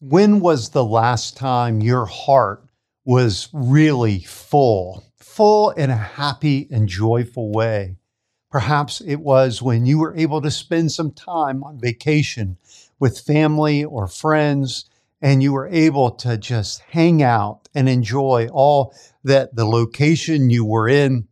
When 0.00 0.40
was 0.40 0.68
the 0.68 0.84
last 0.84 1.38
time 1.38 1.80
your 1.80 2.04
heart 2.04 2.68
was 3.06 3.48
really 3.54 4.18
full, 4.20 5.02
full 5.16 5.70
in 5.70 5.88
a 5.88 5.96
happy 5.96 6.68
and 6.70 6.86
joyful 6.86 7.50
way? 7.50 7.96
Perhaps 8.50 9.00
it 9.00 9.20
was 9.20 9.62
when 9.62 9.86
you 9.86 9.98
were 9.98 10.14
able 10.14 10.42
to 10.42 10.50
spend 10.50 10.92
some 10.92 11.12
time 11.12 11.64
on 11.64 11.80
vacation 11.80 12.58
with 13.00 13.20
family 13.20 13.84
or 13.84 14.06
friends 14.06 14.84
and 15.22 15.42
you 15.42 15.54
were 15.54 15.68
able 15.68 16.10
to 16.10 16.36
just 16.36 16.80
hang 16.90 17.22
out 17.22 17.66
and 17.74 17.88
enjoy 17.88 18.48
all 18.52 18.94
that 19.24 19.56
the 19.56 19.64
location 19.64 20.50
you 20.50 20.62
were 20.62 20.90
in 20.90 21.26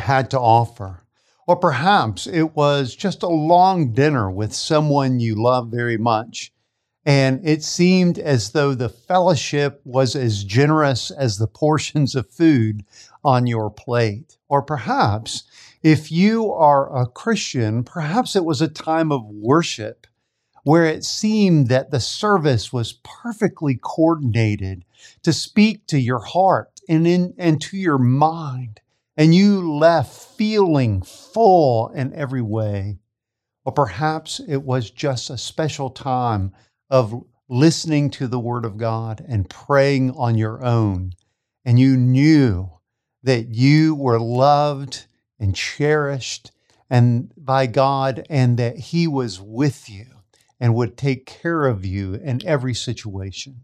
had 0.00 0.32
to 0.32 0.40
offer. 0.40 1.04
Or 1.46 1.54
perhaps 1.54 2.26
it 2.26 2.56
was 2.56 2.96
just 2.96 3.22
a 3.22 3.28
long 3.28 3.92
dinner 3.92 4.28
with 4.28 4.52
someone 4.52 5.20
you 5.20 5.40
love 5.40 5.68
very 5.68 5.96
much. 5.96 6.50
And 7.06 7.46
it 7.46 7.62
seemed 7.62 8.18
as 8.18 8.52
though 8.52 8.74
the 8.74 8.88
fellowship 8.88 9.80
was 9.84 10.16
as 10.16 10.44
generous 10.44 11.10
as 11.10 11.36
the 11.36 11.46
portions 11.46 12.14
of 12.14 12.30
food 12.30 12.84
on 13.22 13.46
your 13.46 13.70
plate. 13.70 14.38
Or 14.48 14.62
perhaps 14.62 15.44
if 15.82 16.10
you 16.10 16.50
are 16.50 16.96
a 16.96 17.06
Christian, 17.06 17.84
perhaps 17.84 18.34
it 18.34 18.44
was 18.44 18.62
a 18.62 18.68
time 18.68 19.12
of 19.12 19.26
worship 19.26 20.06
where 20.62 20.86
it 20.86 21.04
seemed 21.04 21.68
that 21.68 21.90
the 21.90 22.00
service 22.00 22.72
was 22.72 23.00
perfectly 23.04 23.78
coordinated 23.82 24.84
to 25.22 25.32
speak 25.32 25.86
to 25.88 25.98
your 25.98 26.20
heart 26.20 26.80
and, 26.88 27.06
in, 27.06 27.34
and 27.36 27.60
to 27.60 27.76
your 27.76 27.98
mind 27.98 28.80
and 29.16 29.34
you 29.34 29.72
left 29.72 30.36
feeling 30.36 31.02
full 31.02 31.88
in 31.90 32.12
every 32.14 32.42
way. 32.42 32.98
Or 33.64 33.72
perhaps 33.72 34.40
it 34.46 34.62
was 34.62 34.90
just 34.90 35.30
a 35.30 35.38
special 35.38 35.90
time 35.90 36.52
of 36.90 37.24
listening 37.48 38.10
to 38.10 38.26
the 38.26 38.38
Word 38.38 38.64
of 38.64 38.76
God 38.76 39.24
and 39.26 39.48
praying 39.48 40.10
on 40.12 40.36
your 40.36 40.64
own. 40.64 41.12
And 41.64 41.78
you 41.78 41.96
knew 41.96 42.70
that 43.22 43.48
you 43.48 43.94
were 43.94 44.20
loved 44.20 45.06
and 45.38 45.54
cherished 45.54 46.50
and 46.90 47.32
by 47.36 47.66
God 47.66 48.26
and 48.28 48.58
that 48.58 48.76
He 48.76 49.06
was 49.06 49.40
with 49.40 49.88
you 49.88 50.06
and 50.60 50.74
would 50.74 50.96
take 50.96 51.26
care 51.26 51.66
of 51.66 51.84
you 51.84 52.14
in 52.14 52.44
every 52.46 52.74
situation. 52.74 53.62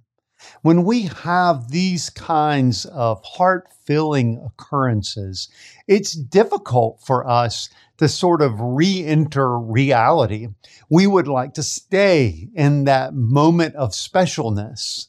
When 0.62 0.84
we 0.84 1.02
have 1.02 1.70
these 1.70 2.10
kinds 2.10 2.84
of 2.86 3.24
heart 3.24 3.68
filling 3.84 4.42
occurrences, 4.44 5.48
it's 5.86 6.12
difficult 6.12 7.00
for 7.04 7.28
us 7.28 7.68
to 7.98 8.08
sort 8.08 8.40
of 8.42 8.54
re 8.58 9.04
enter 9.04 9.58
reality. 9.58 10.48
We 10.88 11.06
would 11.06 11.28
like 11.28 11.54
to 11.54 11.62
stay 11.62 12.48
in 12.54 12.84
that 12.84 13.14
moment 13.14 13.74
of 13.76 13.90
specialness. 13.90 15.08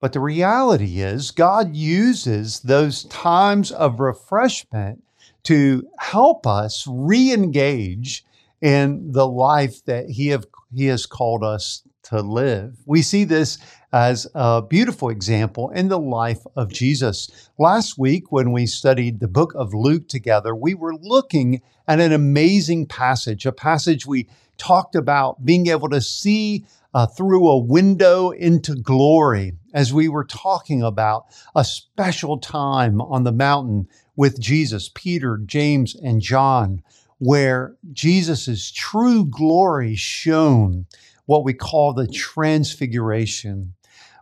But 0.00 0.12
the 0.12 0.20
reality 0.20 1.00
is, 1.00 1.32
God 1.32 1.74
uses 1.74 2.60
those 2.60 3.04
times 3.04 3.72
of 3.72 3.98
refreshment 3.98 5.02
to 5.44 5.88
help 5.98 6.46
us 6.46 6.86
re 6.88 7.32
engage 7.32 8.24
in 8.60 9.12
the 9.12 9.26
life 9.26 9.84
that 9.86 10.10
He, 10.10 10.28
have, 10.28 10.46
he 10.72 10.86
has 10.86 11.06
called 11.06 11.42
us 11.42 11.82
to 12.04 12.22
live. 12.22 12.76
We 12.86 13.02
see 13.02 13.24
this 13.24 13.58
as 13.92 14.26
a 14.34 14.62
beautiful 14.62 15.08
example 15.08 15.70
in 15.70 15.88
the 15.88 15.98
life 15.98 16.44
of 16.56 16.72
Jesus. 16.72 17.50
Last 17.58 17.98
week, 17.98 18.30
when 18.30 18.52
we 18.52 18.66
studied 18.66 19.20
the 19.20 19.28
book 19.28 19.52
of 19.54 19.72
Luke 19.72 20.08
together, 20.08 20.54
we 20.54 20.74
were 20.74 20.94
looking 20.94 21.62
at 21.86 22.00
an 22.00 22.12
amazing 22.12 22.86
passage, 22.86 23.46
a 23.46 23.52
passage 23.52 24.06
we 24.06 24.28
talked 24.58 24.94
about 24.94 25.44
being 25.44 25.68
able 25.68 25.88
to 25.88 26.00
see 26.00 26.66
uh, 26.94 27.06
through 27.06 27.48
a 27.48 27.58
window 27.58 28.30
into 28.30 28.74
glory 28.74 29.52
as 29.72 29.92
we 29.92 30.08
were 30.08 30.24
talking 30.24 30.82
about 30.82 31.26
a 31.54 31.64
special 31.64 32.38
time 32.38 33.00
on 33.00 33.24
the 33.24 33.32
mountain 33.32 33.86
with 34.16 34.40
Jesus, 34.40 34.90
Peter, 34.94 35.38
James, 35.44 35.94
and 35.94 36.20
John, 36.20 36.82
where 37.18 37.76
Jesus' 37.92 38.70
true 38.70 39.24
glory 39.24 39.94
shone 39.94 40.86
what 41.26 41.44
we 41.44 41.52
call 41.52 41.92
the 41.92 42.08
transfiguration. 42.08 43.74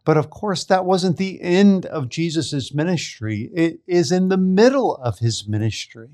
But 0.06 0.17
of 0.17 0.31
course, 0.31 0.62
that 0.65 0.84
wasn't 0.84 1.17
the 1.17 1.43
end 1.43 1.84
of 1.84 2.09
Jesus' 2.09 2.72
ministry. 2.72 3.50
It 3.53 3.81
is 3.89 4.12
in 4.12 4.28
the 4.28 4.37
middle 4.37 4.94
of 4.94 5.19
his 5.19 5.49
ministry. 5.49 6.11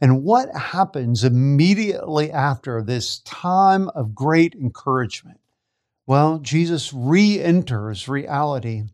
And 0.00 0.24
what 0.24 0.48
happens 0.56 1.22
immediately 1.22 2.32
after 2.32 2.82
this 2.82 3.18
time 3.20 3.90
of 3.90 4.14
great 4.14 4.54
encouragement? 4.54 5.38
Well, 6.06 6.38
Jesus 6.38 6.94
re 6.94 7.38
enters 7.38 8.08
reality 8.08 8.84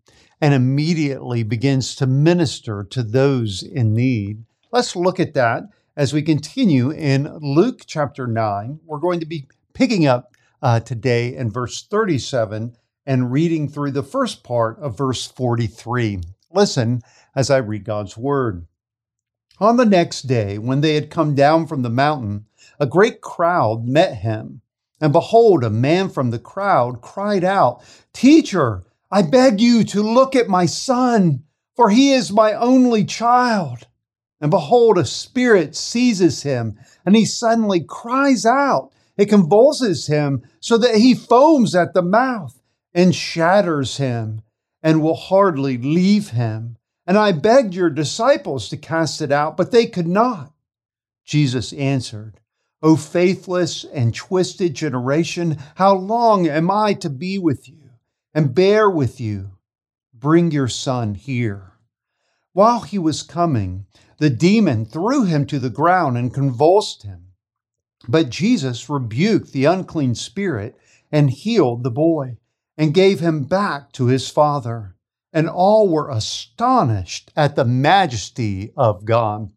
and 0.40 0.52
immediately 0.52 1.44
begins 1.44 1.94
to 1.96 2.06
minister 2.08 2.82
to 2.82 3.04
those 3.04 3.62
in 3.62 3.94
need. 3.94 4.42
Let's 4.72 4.96
look 4.96 5.20
at 5.20 5.34
that 5.34 5.68
as 5.96 6.12
we 6.12 6.20
continue 6.20 6.90
in 6.90 7.32
Luke 7.40 7.82
chapter 7.86 8.26
9. 8.26 8.80
We're 8.86 8.98
going 8.98 9.20
to 9.20 9.26
be 9.26 9.46
picking 9.72 10.04
up 10.04 10.34
uh, 10.60 10.80
today 10.80 11.36
in 11.36 11.48
verse 11.48 11.84
37 11.84 12.76
and 13.06 13.32
reading 13.32 13.68
through 13.68 13.90
the 13.90 14.02
first 14.02 14.42
part 14.44 14.78
of 14.78 14.96
verse 14.96 15.26
43. 15.26 16.20
Listen 16.52 17.02
as 17.34 17.50
I 17.50 17.58
read 17.58 17.84
God's 17.84 18.16
word. 18.16 18.66
On 19.58 19.76
the 19.76 19.84
next 19.84 20.22
day, 20.22 20.58
when 20.58 20.80
they 20.80 20.94
had 20.94 21.10
come 21.10 21.34
down 21.34 21.66
from 21.66 21.82
the 21.82 21.90
mountain, 21.90 22.46
a 22.78 22.86
great 22.86 23.20
crowd 23.20 23.86
met 23.86 24.16
him. 24.16 24.60
And 25.00 25.12
behold, 25.12 25.64
a 25.64 25.70
man 25.70 26.08
from 26.08 26.30
the 26.30 26.38
crowd 26.38 27.00
cried 27.00 27.44
out, 27.44 27.82
Teacher, 28.12 28.84
I 29.10 29.22
beg 29.22 29.60
you 29.60 29.84
to 29.84 30.02
look 30.02 30.36
at 30.36 30.48
my 30.48 30.66
son, 30.66 31.44
for 31.74 31.90
he 31.90 32.12
is 32.12 32.32
my 32.32 32.52
only 32.54 33.04
child. 33.04 33.86
And 34.40 34.50
behold, 34.50 34.98
a 34.98 35.04
spirit 35.04 35.76
seizes 35.76 36.42
him, 36.42 36.78
and 37.04 37.16
he 37.16 37.24
suddenly 37.24 37.80
cries 37.80 38.46
out 38.46 38.92
it 39.16 39.28
convulses 39.28 40.06
him 40.06 40.42
so 40.60 40.78
that 40.78 40.96
he 40.96 41.14
foams 41.14 41.74
at 41.74 41.94
the 41.94 42.02
mouth 42.02 42.58
and 42.94 43.14
shatters 43.14 43.96
him 43.96 44.42
and 44.82 45.02
will 45.02 45.14
hardly 45.14 45.78
leave 45.78 46.30
him. 46.30 46.76
And 47.06 47.16
I 47.16 47.32
begged 47.32 47.74
your 47.74 47.90
disciples 47.90 48.68
to 48.68 48.76
cast 48.76 49.22
it 49.22 49.32
out, 49.32 49.56
but 49.56 49.70
they 49.70 49.86
could 49.86 50.06
not. 50.06 50.52
Jesus 51.24 51.72
answered, 51.72 52.40
O 52.82 52.96
faithless 52.96 53.84
and 53.84 54.14
twisted 54.14 54.74
generation, 54.74 55.56
how 55.76 55.94
long 55.94 56.48
am 56.48 56.70
I 56.70 56.94
to 56.94 57.08
be 57.10 57.38
with 57.38 57.68
you 57.68 57.90
and 58.34 58.54
bear 58.54 58.90
with 58.90 59.20
you? 59.20 59.52
Bring 60.12 60.50
your 60.50 60.68
son 60.68 61.14
here. 61.14 61.72
While 62.52 62.80
he 62.80 62.98
was 62.98 63.22
coming, 63.22 63.86
the 64.18 64.30
demon 64.30 64.84
threw 64.84 65.24
him 65.24 65.46
to 65.46 65.58
the 65.58 65.70
ground 65.70 66.18
and 66.18 66.34
convulsed 66.34 67.02
him. 67.02 67.28
But 68.08 68.30
Jesus 68.30 68.88
rebuked 68.88 69.52
the 69.52 69.64
unclean 69.64 70.14
spirit 70.14 70.76
and 71.10 71.30
healed 71.30 71.82
the 71.82 71.90
boy 71.90 72.38
and 72.76 72.94
gave 72.94 73.20
him 73.20 73.44
back 73.44 73.92
to 73.92 74.06
his 74.06 74.28
father. 74.28 74.96
And 75.32 75.48
all 75.48 75.88
were 75.88 76.10
astonished 76.10 77.32
at 77.34 77.56
the 77.56 77.64
majesty 77.64 78.72
of 78.76 79.04
God. 79.04 79.50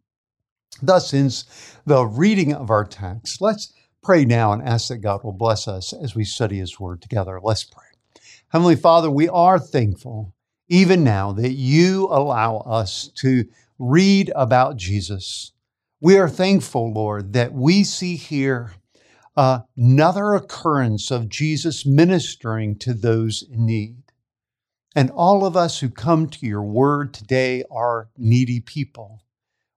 Thus 0.81 1.13
ends 1.13 1.45
the 1.85 2.05
reading 2.05 2.53
of 2.53 2.69
our 2.69 2.85
text. 2.85 3.41
Let's 3.41 3.73
pray 4.01 4.23
now 4.23 4.53
and 4.53 4.61
ask 4.61 4.87
that 4.87 4.99
God 4.99 5.23
will 5.23 5.33
bless 5.33 5.67
us 5.67 5.91
as 5.91 6.15
we 6.15 6.23
study 6.23 6.59
his 6.59 6.79
word 6.79 7.01
together. 7.01 7.39
Let's 7.43 7.65
pray. 7.65 7.83
Heavenly 8.49 8.77
Father, 8.77 9.11
we 9.11 9.27
are 9.27 9.59
thankful 9.59 10.33
even 10.69 11.03
now 11.03 11.33
that 11.33 11.51
you 11.51 12.05
allow 12.05 12.57
us 12.59 13.09
to 13.17 13.45
read 13.77 14.31
about 14.35 14.77
Jesus 14.77 15.51
we 16.05 16.19
are 16.19 16.29
thankful, 16.29 16.93
Lord, 16.93 17.33
that 17.33 17.53
we 17.53 17.83
see 17.83 18.15
here 18.15 18.73
Uh, 19.37 19.59
another 19.75 20.33
occurrence 20.33 21.11
of 21.11 21.27
Jesus 21.29 21.85
ministering 21.85 22.77
to 22.79 22.93
those 22.93 23.43
in 23.43 23.65
need. 23.65 24.03
And 24.95 25.11
all 25.11 25.45
of 25.45 25.57
us 25.57 25.79
who 25.79 25.89
come 25.89 26.29
to 26.29 26.45
your 26.45 26.63
word 26.63 27.13
today 27.13 27.63
are 27.69 28.09
needy 28.17 28.61
people. 28.61 29.23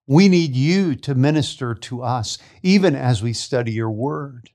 We 0.07 0.29
need 0.29 0.55
you 0.55 0.95
to 0.97 1.15
minister 1.15 1.75
to 1.75 2.03
us, 2.03 2.39
even 2.63 2.95
as 2.95 3.23
we 3.23 3.33
study 3.33 3.73
your 3.73 3.91
word. 3.91 4.51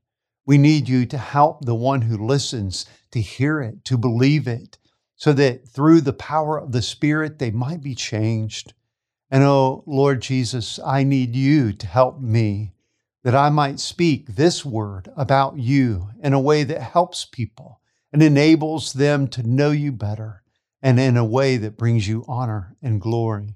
We 0.46 0.58
need 0.58 0.88
you 0.88 1.06
to 1.08 1.18
help 1.18 1.66
the 1.66 1.76
one 1.76 2.04
who 2.04 2.26
listens 2.26 2.86
to 3.12 3.22
hear 3.22 3.62
it, 3.62 3.84
to 3.86 3.98
believe 3.98 4.48
it, 4.48 4.78
so 5.16 5.34
that 5.34 5.68
through 5.68 6.02
the 6.02 6.14
power 6.14 6.58
of 6.58 6.72
the 6.72 6.82
Spirit 6.82 7.40
they 7.40 7.52
might 7.52 7.84
be 7.84 7.94
changed. 7.94 8.74
And 9.30 9.44
oh, 9.44 9.84
Lord 9.86 10.22
Jesus, 10.22 10.80
I 10.80 11.04
need 11.04 11.36
you 11.36 11.74
to 11.74 11.88
help 11.88 12.22
me 12.22 12.73
that 13.24 13.36
I 13.36 13.50
might 13.50 13.80
speak 13.80 14.28
this 14.28 14.66
word 14.66 15.10
about 15.16 15.58
you 15.58 16.10
in 16.22 16.34
a 16.34 16.40
way 16.40 16.64
that 16.64 16.82
helps 16.82 17.26
people 17.26 17.80
and 18.12 18.22
enables 18.22 18.94
them 18.94 19.28
to 19.30 19.48
know 19.48 19.72
you 19.72 19.92
better 19.92 20.44
and 20.82 21.00
in 21.00 21.16
a 21.16 21.26
way 21.26 21.58
that 21.58 21.78
brings 21.78 22.08
you 22.08 22.26
honor 22.28 22.76
and 22.82 23.00
glory. 23.00 23.56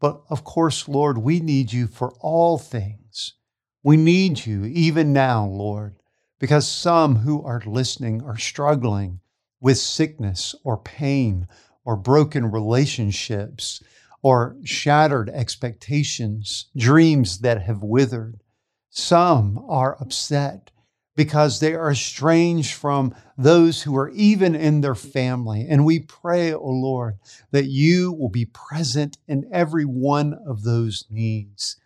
But 0.00 0.22
of 0.28 0.44
course, 0.44 0.88
Lord, 0.88 1.18
we 1.18 1.40
need 1.40 1.72
you 1.72 1.86
for 1.86 2.12
all 2.20 2.58
things. 2.58 3.34
We 3.82 3.96
need 3.96 4.44
you 4.44 4.64
even 4.64 5.12
now, 5.12 5.46
Lord, 5.46 5.96
because 6.38 6.66
some 6.66 7.16
who 7.16 7.42
are 7.44 7.62
listening 7.64 8.22
are 8.22 8.36
struggling 8.36 9.20
with 9.60 9.78
sickness 9.78 10.54
or 10.64 10.76
pain 10.76 11.46
or 11.84 11.96
broken 11.96 12.50
relationships 12.50 13.82
or 14.22 14.56
shattered 14.64 15.30
expectations, 15.30 16.66
dreams 16.76 17.38
that 17.40 17.62
have 17.62 17.82
withered. 17.82 18.42
Some 18.90 19.64
are 19.68 19.96
upset 20.00 20.70
because 21.16 21.60
they 21.60 21.74
are 21.74 21.90
estranged 21.90 22.74
from 22.74 23.14
those 23.36 23.82
who 23.82 23.96
are 23.96 24.10
even 24.10 24.54
in 24.54 24.80
their 24.80 24.94
family. 24.94 25.66
And 25.68 25.84
we 25.84 26.00
pray, 26.00 26.52
O 26.52 26.58
oh 26.58 26.70
Lord, 26.70 27.18
that 27.52 27.66
you 27.66 28.12
will 28.12 28.28
be 28.28 28.46
present 28.46 29.18
in 29.28 29.48
every 29.52 29.84
one 29.84 30.34
of 30.46 30.62
those 30.62 31.04
needs. 31.10 31.76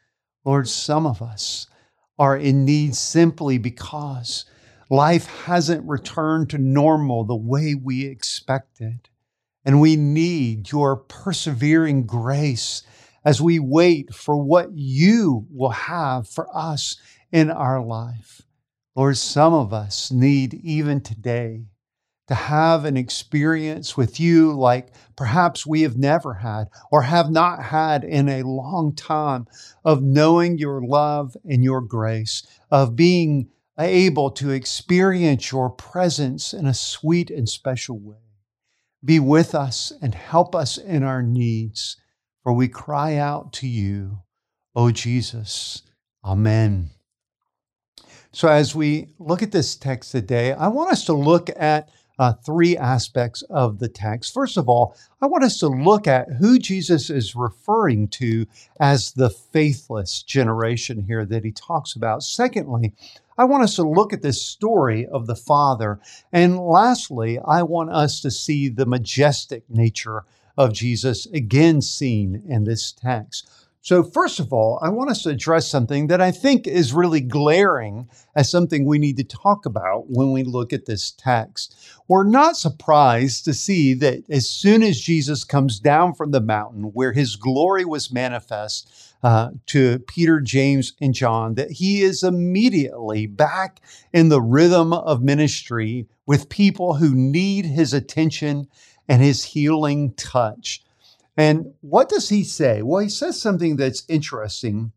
Lord, 0.45 0.69
some 0.69 1.07
of 1.07 1.21
us 1.21 1.67
are 2.19 2.37
in 2.37 2.65
need 2.65 2.95
simply 2.95 3.59
because 3.59 4.45
life 4.89 5.27
hasn't 5.47 5.89
returned 5.89 6.51
to 6.51 6.59
normal 6.59 7.25
the 7.25 7.35
way 7.35 7.75
we 7.75 8.07
expected. 8.07 9.09
And 9.65 9.81
we 9.81 9.97
need 9.97 10.71
your 10.71 10.97
persevering 10.97 12.07
grace 12.07 12.83
as 13.25 13.41
we 13.41 13.59
wait 13.59 14.15
for 14.15 14.37
what 14.37 14.69
you 14.73 15.47
will 15.51 15.71
have 15.71 16.29
for 16.29 16.49
us 16.55 16.97
in 17.33 17.51
our 17.51 17.83
life. 17.83 18.43
Lord, 18.95 19.17
some 19.17 19.55
of 19.55 19.73
us 19.73 20.11
need 20.11 20.55
even 20.55 21.01
today 21.01 21.65
to 22.29 22.35
have 22.35 22.85
an 22.85 22.97
experience 22.97 23.97
with 23.97 24.19
you 24.19 24.53
like 24.53 24.89
perhaps 25.17 25.67
we 25.67 25.83
have 25.83 25.97
never 25.97 26.35
had 26.35 26.69
or 26.91 27.03
have 27.03 27.31
not 27.31 27.63
had 27.63 28.03
in 28.05 28.29
a 28.29 28.43
long 28.43 28.95
time 28.95 29.47
of 29.85 30.03
knowing 30.03 30.57
your 30.57 30.81
love 30.81 31.37
and 31.45 31.63
your 31.63 31.81
grace, 31.81 32.43
of 32.71 32.97
being 32.97 33.49
able 33.79 34.31
to 34.31 34.51
experience 34.51 35.51
your 35.51 35.69
presence 35.69 36.55
in 36.55 36.67
a 36.67 36.75
sweet 36.75 37.31
and 37.31 37.49
special 37.49 37.99
way. 37.99 38.17
Be 39.05 39.21
with 39.21 39.55
us 39.55 39.93
and 40.01 40.15
help 40.15 40.55
us 40.55 40.79
in 40.79 41.03
our 41.03 41.21
needs, 41.21 41.99
for 42.45 42.53
we 42.53 42.69
cry 42.69 43.17
out 43.17 43.53
to 43.55 43.67
you, 43.67 44.21
O 44.77 44.93
Jesus. 44.93 45.83
Amen. 46.23 46.91
So, 48.33 48.49
as 48.49 48.75
we 48.75 49.09
look 49.19 49.43
at 49.43 49.53
this 49.53 49.75
text 49.75 50.13
today, 50.13 50.53
I 50.53 50.69
want 50.69 50.93
us 50.93 51.05
to 51.07 51.15
look 51.15 51.49
at 51.57 51.89
uh, 52.19 52.33
three 52.33 52.77
aspects 52.77 53.43
of 53.51 53.79
the 53.79 53.89
text. 53.89 54.33
First 54.33 54.57
of 54.57 54.69
all, 54.69 54.97
I 55.21 55.27
want 55.27 55.45
us 55.45 55.59
to 55.59 55.69
look 55.69 56.07
at 56.07 56.29
who 56.39 56.59
Jesus 56.59 57.11
is 57.11 57.35
referring 57.35 58.09
to 58.09 58.47
as 58.79 59.13
the 59.13 59.31
faithless 59.31 60.23
generation 60.23 61.03
here 61.03 61.25
that 61.25 61.45
he 61.45 61.53
talks 61.53 61.97
about. 61.97 62.23
Secondly, 62.23 62.93
I 63.37 63.45
want 63.45 63.65
us 63.65 63.77
to 63.77 63.83
look 63.83 64.13
at 64.13 64.23
this 64.23 64.41
story 64.41 65.07
of 65.07 65.27
the 65.27 65.35
Father. 65.35 65.99
And 66.33 66.61
lastly, 66.61 67.39
I 67.39 67.63
want 67.63 67.91
us 67.91 68.21
to 68.21 68.31
see 68.31 68.69
the 68.69 68.87
majestic 68.87 69.65
nature 69.69 70.25
of 70.57 70.73
Jesus 70.73 71.27
again 71.27 71.81
seen 71.81 72.43
in 72.49 72.65
this 72.65 72.93
text. 72.93 73.49
So, 73.85 74.03
first 74.03 74.41
of 74.41 74.51
all, 74.51 74.79
I 74.81 74.89
want 74.89 75.11
us 75.11 75.25
to 75.25 75.29
address 75.29 75.69
something 75.69 76.07
that 76.07 76.19
I 76.19 76.31
think 76.31 76.67
is 76.67 76.95
really 76.95 77.21
glaring 77.21 78.09
as 78.35 78.51
something 78.51 78.87
we 78.87 78.99
need 78.99 79.19
to 79.19 79.25
talk 79.25 79.67
about 79.67 80.07
when 80.09 80.33
we 80.33 80.43
look 80.43 80.73
at 80.73 80.87
this 80.87 81.11
text. 81.11 81.77
We're 82.09 82.25
not 82.25 82.57
surprised 82.57 83.45
to 83.45 83.53
see 83.53 83.93
that 83.93 84.25
as 84.31 84.49
soon 84.49 84.83
as 84.83 84.99
Jesus 84.99 85.45
comes 85.45 85.79
down 85.79 86.15
from 86.15 86.31
the 86.31 86.41
mountain 86.41 86.93
where 86.95 87.13
his 87.13 87.37
glory 87.37 87.85
was 87.85 88.11
manifest 88.11 89.15
uh, 89.23 89.51
to 89.67 89.99
Peter, 89.99 90.41
James, 90.41 90.95
and 91.03 91.13
John, 91.13 91.55
that 91.57 91.73
he 91.73 92.01
is 92.01 92.23
immediately 92.23 93.27
back 93.27 93.83
in 94.15 94.31
the 94.31 94.41
rhythm 94.41 94.95
of 94.95 95.23
ministry 95.23 96.07
with 96.25 96.49
people 96.49 96.95
who 96.95 97.15
need 97.15 97.67
his 97.67 97.93
attention 97.93 98.67
and 99.09 99.23
his 99.23 99.45
healing 99.45 100.15
touch. 100.15 100.83
And 101.37 101.75
what 101.81 102.09
does 102.09 102.29
he 102.29 102.45
say? 102.45 102.83
Well, 102.83 103.03
he 103.03 103.09
says 103.09 103.41
something 103.41 103.77
that's 103.77 104.05
interesting. 104.09 104.93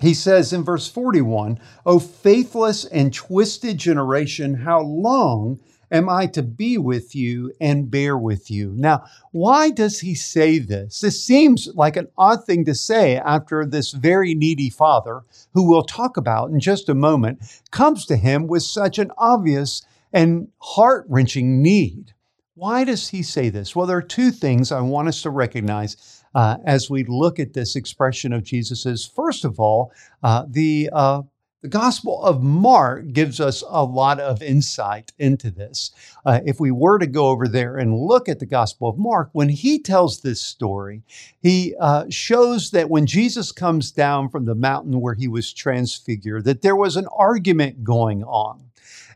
He 0.00 0.14
says 0.14 0.52
in 0.52 0.64
verse 0.64 0.88
41, 0.88 1.58
O 1.84 1.98
faithless 1.98 2.86
and 2.86 3.12
twisted 3.12 3.76
generation, 3.76 4.54
how 4.54 4.80
long 4.80 5.60
am 5.92 6.08
I 6.08 6.26
to 6.28 6.42
be 6.42 6.78
with 6.78 7.14
you 7.14 7.52
and 7.60 7.90
bear 7.90 8.16
with 8.16 8.50
you? 8.50 8.72
Now, 8.76 9.04
why 9.32 9.70
does 9.70 10.00
he 10.00 10.14
say 10.14 10.58
this? 10.58 11.00
This 11.00 11.22
seems 11.22 11.68
like 11.74 11.96
an 11.96 12.08
odd 12.16 12.46
thing 12.46 12.64
to 12.64 12.74
say 12.74 13.16
after 13.16 13.66
this 13.66 13.92
very 13.92 14.34
needy 14.34 14.70
father, 14.70 15.22
who 15.52 15.68
we'll 15.68 15.82
talk 15.82 16.16
about 16.16 16.50
in 16.50 16.60
just 16.60 16.88
a 16.88 16.94
moment, 16.94 17.40
comes 17.70 18.06
to 18.06 18.16
him 18.16 18.46
with 18.46 18.62
such 18.62 18.98
an 18.98 19.10
obvious 19.18 19.82
and 20.12 20.48
heart 20.58 21.04
wrenching 21.08 21.62
need. 21.62 22.14
Why 22.60 22.84
does 22.84 23.08
he 23.08 23.22
say 23.22 23.48
this? 23.48 23.74
Well, 23.74 23.86
there 23.86 23.96
are 23.96 24.02
two 24.02 24.30
things 24.30 24.70
I 24.70 24.82
want 24.82 25.08
us 25.08 25.22
to 25.22 25.30
recognize 25.30 26.22
uh, 26.34 26.58
as 26.66 26.90
we 26.90 27.04
look 27.04 27.38
at 27.38 27.54
this 27.54 27.74
expression 27.74 28.34
of 28.34 28.42
Jesus's. 28.42 29.06
First 29.06 29.46
of 29.46 29.58
all, 29.58 29.94
uh, 30.22 30.44
the 30.46 30.90
uh, 30.92 31.22
the 31.62 31.68
Gospel 31.68 32.22
of 32.22 32.42
Mark 32.42 33.12
gives 33.14 33.40
us 33.40 33.64
a 33.66 33.82
lot 33.82 34.20
of 34.20 34.42
insight 34.42 35.12
into 35.18 35.50
this. 35.50 35.90
Uh, 36.26 36.40
if 36.44 36.60
we 36.60 36.70
were 36.70 36.98
to 36.98 37.06
go 37.06 37.28
over 37.28 37.48
there 37.48 37.78
and 37.78 37.96
look 37.96 38.28
at 38.28 38.40
the 38.40 38.46
Gospel 38.46 38.90
of 38.90 38.98
Mark, 38.98 39.30
when 39.32 39.48
he 39.48 39.78
tells 39.78 40.20
this 40.20 40.42
story, 40.42 41.02
he 41.42 41.74
uh, 41.80 42.04
shows 42.10 42.72
that 42.72 42.90
when 42.90 43.06
Jesus 43.06 43.52
comes 43.52 43.90
down 43.90 44.28
from 44.28 44.44
the 44.44 44.54
mountain 44.54 45.00
where 45.00 45.14
he 45.14 45.28
was 45.28 45.52
transfigured, 45.52 46.44
that 46.44 46.60
there 46.60 46.76
was 46.76 46.96
an 46.96 47.06
argument 47.16 47.84
going 47.84 48.22
on. 48.24 48.69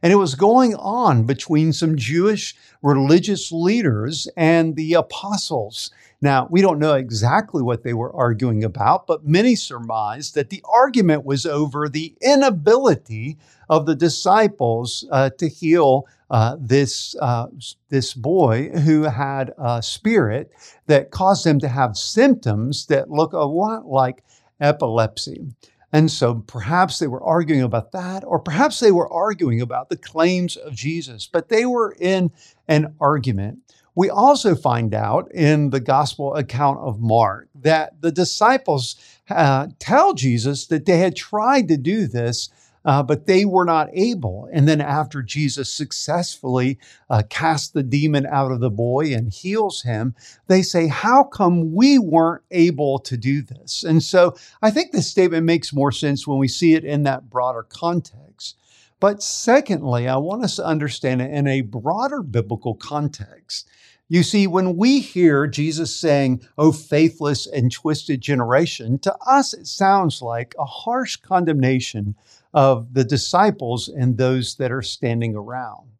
And 0.04 0.12
it 0.12 0.16
was 0.16 0.34
going 0.34 0.74
on 0.74 1.24
between 1.24 1.72
some 1.72 1.96
Jewish 1.96 2.54
religious 2.82 3.50
leaders 3.50 4.28
and 4.36 4.76
the 4.76 4.92
apostles. 4.92 5.90
Now, 6.20 6.46
we 6.50 6.60
don't 6.60 6.78
know 6.78 6.92
exactly 6.92 7.62
what 7.62 7.84
they 7.84 7.94
were 7.94 8.14
arguing 8.14 8.64
about, 8.64 9.06
but 9.06 9.24
many 9.24 9.56
surmise 9.56 10.32
that 10.32 10.50
the 10.50 10.62
argument 10.70 11.24
was 11.24 11.46
over 11.46 11.88
the 11.88 12.14
inability 12.20 13.38
of 13.70 13.86
the 13.86 13.94
disciples 13.94 15.06
uh, 15.10 15.30
to 15.38 15.48
heal 15.48 16.06
uh, 16.30 16.56
this, 16.60 17.16
uh, 17.22 17.46
this 17.88 18.12
boy 18.12 18.68
who 18.80 19.04
had 19.04 19.54
a 19.56 19.82
spirit 19.82 20.52
that 20.86 21.12
caused 21.12 21.46
him 21.46 21.58
to 21.60 21.68
have 21.68 21.96
symptoms 21.96 22.84
that 22.86 23.10
look 23.10 23.32
a 23.32 23.38
lot 23.38 23.86
like 23.86 24.22
epilepsy. 24.60 25.46
And 25.94 26.10
so 26.10 26.42
perhaps 26.48 26.98
they 26.98 27.06
were 27.06 27.22
arguing 27.22 27.62
about 27.62 27.92
that, 27.92 28.24
or 28.26 28.40
perhaps 28.40 28.80
they 28.80 28.90
were 28.90 29.10
arguing 29.12 29.60
about 29.60 29.90
the 29.90 29.96
claims 29.96 30.56
of 30.56 30.74
Jesus, 30.74 31.28
but 31.32 31.50
they 31.50 31.66
were 31.66 31.94
in 32.00 32.32
an 32.66 32.96
argument. 33.00 33.60
We 33.94 34.10
also 34.10 34.56
find 34.56 34.92
out 34.92 35.30
in 35.30 35.70
the 35.70 35.78
gospel 35.78 36.34
account 36.34 36.80
of 36.80 37.00
Mark 37.00 37.48
that 37.54 38.00
the 38.00 38.10
disciples 38.10 38.96
uh, 39.30 39.68
tell 39.78 40.14
Jesus 40.14 40.66
that 40.66 40.84
they 40.84 40.98
had 40.98 41.14
tried 41.14 41.68
to 41.68 41.76
do 41.76 42.08
this 42.08 42.48
uh, 42.84 43.02
but 43.02 43.26
they 43.26 43.44
were 43.44 43.64
not 43.64 43.88
able. 43.92 44.48
And 44.52 44.68
then, 44.68 44.80
after 44.80 45.22
Jesus 45.22 45.72
successfully 45.72 46.78
uh, 47.08 47.22
casts 47.30 47.68
the 47.68 47.82
demon 47.82 48.26
out 48.26 48.52
of 48.52 48.60
the 48.60 48.70
boy 48.70 49.14
and 49.14 49.32
heals 49.32 49.82
him, 49.82 50.14
they 50.48 50.62
say, 50.62 50.88
How 50.88 51.24
come 51.24 51.74
we 51.74 51.98
weren't 51.98 52.44
able 52.50 52.98
to 53.00 53.16
do 53.16 53.42
this? 53.42 53.84
And 53.84 54.02
so, 54.02 54.36
I 54.62 54.70
think 54.70 54.92
this 54.92 55.10
statement 55.10 55.46
makes 55.46 55.72
more 55.72 55.92
sense 55.92 56.26
when 56.26 56.38
we 56.38 56.48
see 56.48 56.74
it 56.74 56.84
in 56.84 57.04
that 57.04 57.30
broader 57.30 57.62
context. 57.62 58.56
But 59.00 59.22
secondly, 59.22 60.08
I 60.08 60.16
want 60.16 60.44
us 60.44 60.56
to 60.56 60.64
understand 60.64 61.20
it 61.20 61.30
in 61.30 61.46
a 61.46 61.62
broader 61.62 62.22
biblical 62.22 62.74
context. 62.74 63.68
You 64.08 64.22
see, 64.22 64.46
when 64.46 64.76
we 64.76 65.00
hear 65.00 65.46
Jesus 65.46 65.98
saying, 65.98 66.46
Oh, 66.58 66.72
faithless 66.72 67.46
and 67.46 67.72
twisted 67.72 68.20
generation, 68.20 68.98
to 69.00 69.14
us 69.26 69.54
it 69.54 69.66
sounds 69.66 70.20
like 70.20 70.54
a 70.58 70.64
harsh 70.64 71.16
condemnation 71.16 72.14
of 72.54 72.94
the 72.94 73.04
disciples 73.04 73.88
and 73.88 74.16
those 74.16 74.56
that 74.56 74.72
are 74.72 74.82
standing 74.82 75.34
around. 75.34 75.90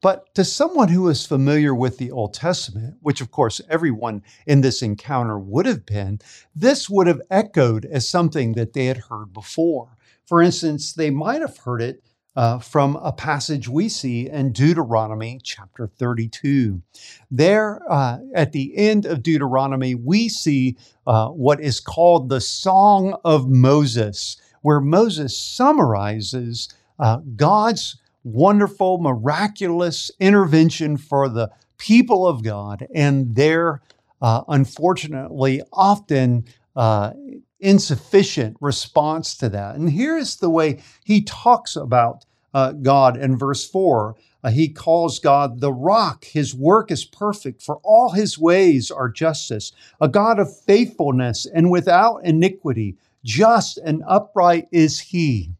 But 0.00 0.34
to 0.34 0.44
someone 0.44 0.88
who 0.88 1.08
is 1.08 1.26
familiar 1.26 1.74
with 1.74 1.98
the 1.98 2.10
Old 2.10 2.34
Testament, 2.34 2.96
which 3.00 3.20
of 3.20 3.30
course 3.30 3.60
everyone 3.68 4.22
in 4.46 4.60
this 4.60 4.82
encounter 4.82 5.38
would 5.38 5.66
have 5.66 5.84
been, 5.84 6.20
this 6.54 6.88
would 6.88 7.06
have 7.06 7.22
echoed 7.30 7.84
as 7.86 8.08
something 8.08 8.52
that 8.52 8.72
they 8.72 8.86
had 8.86 8.98
heard 9.08 9.32
before. 9.32 9.96
For 10.26 10.40
instance, 10.40 10.92
they 10.92 11.10
might 11.10 11.40
have 11.40 11.58
heard 11.58 11.82
it 11.82 12.02
uh, 12.36 12.58
from 12.58 12.96
a 12.96 13.12
passage 13.12 13.68
we 13.68 13.88
see 13.88 14.28
in 14.28 14.52
Deuteronomy 14.52 15.40
chapter 15.42 15.86
32. 15.86 16.82
There, 17.30 17.80
uh, 17.88 18.18
at 18.34 18.52
the 18.52 18.76
end 18.76 19.06
of 19.06 19.22
Deuteronomy, 19.22 19.94
we 19.94 20.28
see 20.28 20.76
uh, 21.06 21.28
what 21.28 21.60
is 21.60 21.80
called 21.80 22.28
the 22.28 22.40
Song 22.40 23.16
of 23.24 23.48
Moses 23.48 24.36
where 24.64 24.80
Moses 24.80 25.36
summarizes 25.36 26.70
uh, 26.98 27.18
God's 27.36 27.98
wonderful, 28.24 28.96
miraculous 28.96 30.10
intervention 30.18 30.96
for 30.96 31.28
the 31.28 31.50
people 31.76 32.26
of 32.26 32.42
God 32.42 32.86
and 32.94 33.36
their, 33.36 33.82
uh, 34.22 34.40
unfortunately, 34.48 35.60
often 35.70 36.46
uh, 36.74 37.12
insufficient 37.60 38.56
response 38.58 39.36
to 39.36 39.50
that. 39.50 39.76
And 39.76 39.90
here's 39.90 40.36
the 40.36 40.48
way 40.48 40.80
he 41.04 41.20
talks 41.20 41.76
about 41.76 42.24
uh, 42.54 42.72
God 42.72 43.18
in 43.18 43.36
verse 43.36 43.68
4 43.68 44.16
Uh, 44.42 44.50
he 44.50 44.70
calls 44.70 45.18
God 45.18 45.60
the 45.60 45.72
rock. 45.72 46.24
His 46.24 46.54
work 46.54 46.90
is 46.90 47.04
perfect, 47.04 47.60
for 47.60 47.80
all 47.84 48.12
his 48.12 48.38
ways 48.38 48.90
are 48.90 49.10
justice. 49.10 49.72
A 50.00 50.08
God 50.08 50.38
of 50.38 50.58
faithfulness 50.58 51.44
and 51.44 51.70
without 51.70 52.24
iniquity, 52.24 52.96
just 53.24 53.78
and 53.78 54.02
upright 54.06 54.68
is 54.70 55.00
he. 55.00 55.54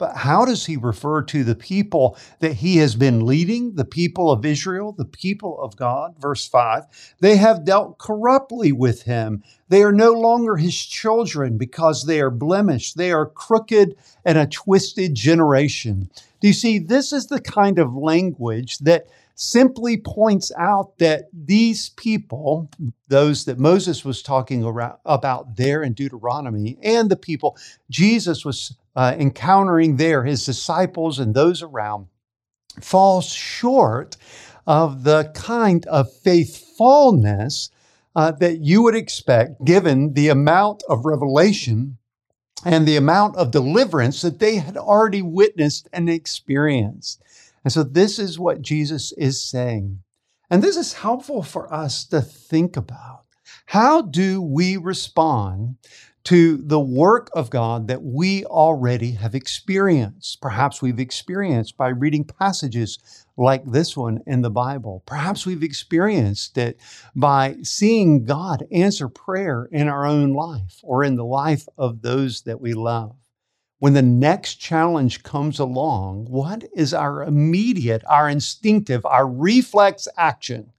But 0.00 0.16
how 0.16 0.46
does 0.46 0.64
he 0.64 0.78
refer 0.78 1.20
to 1.24 1.44
the 1.44 1.54
people 1.54 2.16
that 2.38 2.54
he 2.54 2.78
has 2.78 2.94
been 2.96 3.26
leading, 3.26 3.74
the 3.74 3.84
people 3.84 4.32
of 4.32 4.46
Israel, 4.46 4.92
the 4.92 5.04
people 5.04 5.60
of 5.60 5.76
God? 5.76 6.14
Verse 6.18 6.48
5 6.48 6.84
They 7.20 7.36
have 7.36 7.66
dealt 7.66 7.98
corruptly 7.98 8.72
with 8.72 9.02
him. 9.02 9.42
They 9.68 9.82
are 9.82 9.92
no 9.92 10.12
longer 10.12 10.56
his 10.56 10.74
children 10.74 11.58
because 11.58 12.06
they 12.06 12.18
are 12.22 12.30
blemished. 12.30 12.96
They 12.96 13.12
are 13.12 13.26
crooked 13.26 13.94
and 14.24 14.38
a 14.38 14.46
twisted 14.46 15.14
generation. 15.14 16.08
Do 16.40 16.48
you 16.48 16.54
see? 16.54 16.78
This 16.78 17.12
is 17.12 17.26
the 17.26 17.40
kind 17.40 17.78
of 17.78 17.94
language 17.94 18.78
that 18.78 19.06
simply 19.42 19.96
points 19.96 20.52
out 20.58 20.98
that 20.98 21.30
these 21.32 21.88
people, 21.90 22.70
those 23.08 23.46
that 23.46 23.58
Moses 23.58 24.04
was 24.04 24.20
talking 24.20 24.62
around, 24.62 24.98
about 25.06 25.56
there 25.56 25.82
in 25.82 25.94
Deuteronomy, 25.94 26.76
and 26.82 27.10
the 27.10 27.16
people 27.16 27.56
Jesus 27.88 28.44
was 28.44 28.76
uh, 28.94 29.16
encountering 29.18 29.96
there, 29.96 30.24
his 30.24 30.44
disciples 30.44 31.18
and 31.18 31.34
those 31.34 31.62
around, 31.62 32.08
falls 32.82 33.32
short 33.32 34.18
of 34.66 35.04
the 35.04 35.32
kind 35.34 35.86
of 35.86 36.12
faithfulness 36.12 37.70
uh, 38.14 38.32
that 38.32 38.58
you 38.58 38.82
would 38.82 38.94
expect 38.94 39.64
given 39.64 40.12
the 40.12 40.28
amount 40.28 40.82
of 40.86 41.06
revelation 41.06 41.96
and 42.62 42.86
the 42.86 42.96
amount 42.96 43.36
of 43.36 43.50
deliverance 43.50 44.20
that 44.20 44.38
they 44.38 44.56
had 44.56 44.76
already 44.76 45.22
witnessed 45.22 45.88
and 45.94 46.10
experienced. 46.10 47.22
And 47.64 47.72
so, 47.72 47.82
this 47.82 48.18
is 48.18 48.38
what 48.38 48.62
Jesus 48.62 49.12
is 49.12 49.42
saying. 49.42 50.00
And 50.48 50.62
this 50.62 50.76
is 50.76 50.94
helpful 50.94 51.42
for 51.42 51.72
us 51.72 52.04
to 52.06 52.20
think 52.20 52.76
about. 52.76 53.24
How 53.66 54.02
do 54.02 54.42
we 54.42 54.76
respond 54.76 55.76
to 56.24 56.58
the 56.58 56.80
work 56.80 57.30
of 57.34 57.50
God 57.50 57.88
that 57.88 58.02
we 58.02 58.44
already 58.44 59.12
have 59.12 59.34
experienced. 59.34 60.40
Perhaps 60.40 60.82
we've 60.82 61.00
experienced 61.00 61.76
by 61.76 61.88
reading 61.88 62.24
passages 62.24 62.98
like 63.36 63.64
this 63.64 63.96
one 63.96 64.20
in 64.26 64.42
the 64.42 64.50
Bible. 64.50 65.02
Perhaps 65.06 65.46
we've 65.46 65.62
experienced 65.62 66.58
it 66.58 66.78
by 67.16 67.56
seeing 67.62 68.24
God 68.24 68.66
answer 68.70 69.08
prayer 69.08 69.68
in 69.72 69.88
our 69.88 70.04
own 70.06 70.34
life 70.34 70.80
or 70.82 71.02
in 71.02 71.16
the 71.16 71.24
life 71.24 71.66
of 71.78 72.02
those 72.02 72.42
that 72.42 72.60
we 72.60 72.74
love. 72.74 73.16
When 73.80 73.94
the 73.94 74.02
next 74.02 74.56
challenge 74.56 75.24
comes 75.24 75.58
along, 75.58 76.26
what 76.26 76.64
is 76.74 76.94
our 76.94 77.24
immediate, 77.24 78.02
our 78.08 78.28
instinctive, 78.28 79.04
our 79.04 79.26
reflex 79.26 80.06
action? 80.16 80.72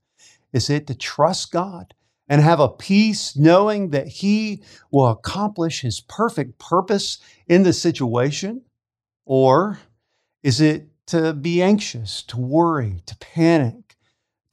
Is 0.52 0.70
it 0.70 0.86
to 0.86 0.94
trust 0.94 1.52
God? 1.52 1.94
and 2.32 2.40
have 2.40 2.60
a 2.60 2.68
peace 2.68 3.36
knowing 3.36 3.90
that 3.90 4.08
He 4.08 4.62
will 4.90 5.08
accomplish 5.08 5.82
His 5.82 6.00
perfect 6.00 6.58
purpose 6.58 7.18
in 7.46 7.62
the 7.62 7.74
situation? 7.74 8.62
Or 9.26 9.80
is 10.42 10.58
it 10.58 10.88
to 11.08 11.34
be 11.34 11.60
anxious, 11.60 12.22
to 12.22 12.38
worry, 12.40 13.02
to 13.04 13.16
panic, 13.18 13.96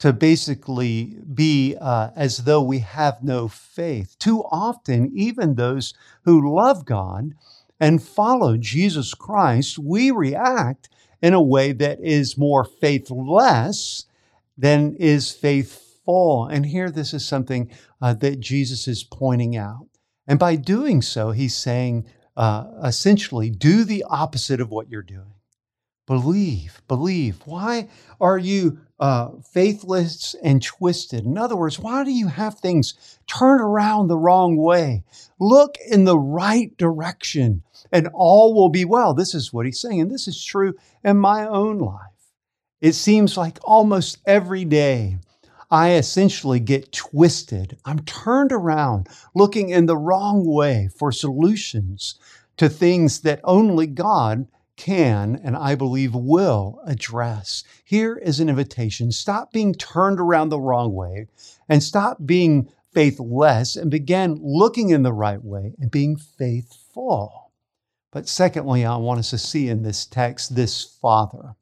to 0.00 0.12
basically 0.12 1.16
be 1.32 1.74
uh, 1.80 2.10
as 2.16 2.38
though 2.44 2.60
we 2.60 2.80
have 2.80 3.22
no 3.22 3.48
faith? 3.48 4.14
Too 4.18 4.44
often, 4.50 5.10
even 5.14 5.54
those 5.54 5.94
who 6.24 6.54
love 6.54 6.84
God 6.84 7.32
and 7.80 8.02
follow 8.02 8.56
Jesus 8.56 9.14
Christ, 9.14 9.78
we 9.78 10.10
react 10.10 10.88
in 11.22 11.34
a 11.34 11.42
way 11.42 11.72
that 11.72 11.98
is 12.00 12.38
more 12.38 12.64
faithless 12.64 14.04
than 14.56 14.94
is 14.96 15.32
faithful. 15.32 16.46
And 16.46 16.66
here, 16.66 16.90
this 16.90 17.14
is 17.14 17.26
something 17.26 17.70
uh, 18.00 18.14
that 18.14 18.40
Jesus 18.40 18.86
is 18.86 19.02
pointing 19.02 19.56
out. 19.56 19.86
And 20.26 20.38
by 20.38 20.56
doing 20.56 21.02
so, 21.02 21.30
he's 21.30 21.56
saying 21.56 22.06
uh, 22.36 22.66
essentially, 22.84 23.50
do 23.50 23.84
the 23.84 24.04
opposite 24.08 24.60
of 24.60 24.70
what 24.70 24.88
you're 24.88 25.02
doing. 25.02 25.34
Believe, 26.10 26.82
believe. 26.88 27.40
Why 27.44 27.88
are 28.20 28.36
you 28.36 28.80
uh, 28.98 29.28
faithless 29.48 30.34
and 30.42 30.60
twisted? 30.60 31.24
In 31.24 31.38
other 31.38 31.54
words, 31.54 31.78
why 31.78 32.02
do 32.02 32.10
you 32.10 32.26
have 32.26 32.58
things 32.58 32.94
turn 33.28 33.60
around 33.60 34.08
the 34.08 34.18
wrong 34.18 34.56
way? 34.56 35.04
Look 35.38 35.76
in 35.88 36.06
the 36.06 36.18
right 36.18 36.76
direction 36.76 37.62
and 37.92 38.08
all 38.12 38.54
will 38.54 38.70
be 38.70 38.84
well. 38.84 39.14
This 39.14 39.36
is 39.36 39.52
what 39.52 39.66
he's 39.66 39.78
saying. 39.78 40.00
And 40.00 40.10
this 40.10 40.26
is 40.26 40.44
true 40.44 40.74
in 41.04 41.16
my 41.16 41.46
own 41.46 41.78
life. 41.78 42.10
It 42.80 42.94
seems 42.94 43.36
like 43.36 43.60
almost 43.62 44.18
every 44.26 44.64
day 44.64 45.18
I 45.70 45.92
essentially 45.92 46.58
get 46.58 46.90
twisted. 46.90 47.78
I'm 47.84 48.00
turned 48.00 48.50
around 48.50 49.06
looking 49.32 49.68
in 49.68 49.86
the 49.86 49.96
wrong 49.96 50.44
way 50.44 50.88
for 50.98 51.12
solutions 51.12 52.16
to 52.56 52.68
things 52.68 53.20
that 53.20 53.40
only 53.44 53.86
God 53.86 54.48
can 54.80 55.38
and 55.44 55.54
I 55.54 55.74
believe 55.74 56.14
will 56.14 56.80
address. 56.86 57.64
Here 57.84 58.16
is 58.16 58.40
an 58.40 58.48
invitation 58.48 59.12
stop 59.12 59.52
being 59.52 59.74
turned 59.74 60.18
around 60.18 60.48
the 60.48 60.60
wrong 60.60 60.94
way 60.94 61.26
and 61.68 61.82
stop 61.82 62.16
being 62.24 62.70
faithless 62.94 63.76
and 63.76 63.90
begin 63.90 64.38
looking 64.42 64.88
in 64.88 65.02
the 65.02 65.12
right 65.12 65.44
way 65.44 65.74
and 65.78 65.90
being 65.90 66.16
faithful. 66.16 67.52
But 68.10 68.26
secondly, 68.26 68.86
I 68.86 68.96
want 68.96 69.20
us 69.20 69.30
to 69.30 69.38
see 69.38 69.68
in 69.68 69.82
this 69.82 70.06
text 70.06 70.56
this 70.56 70.82
Father. 70.82 71.54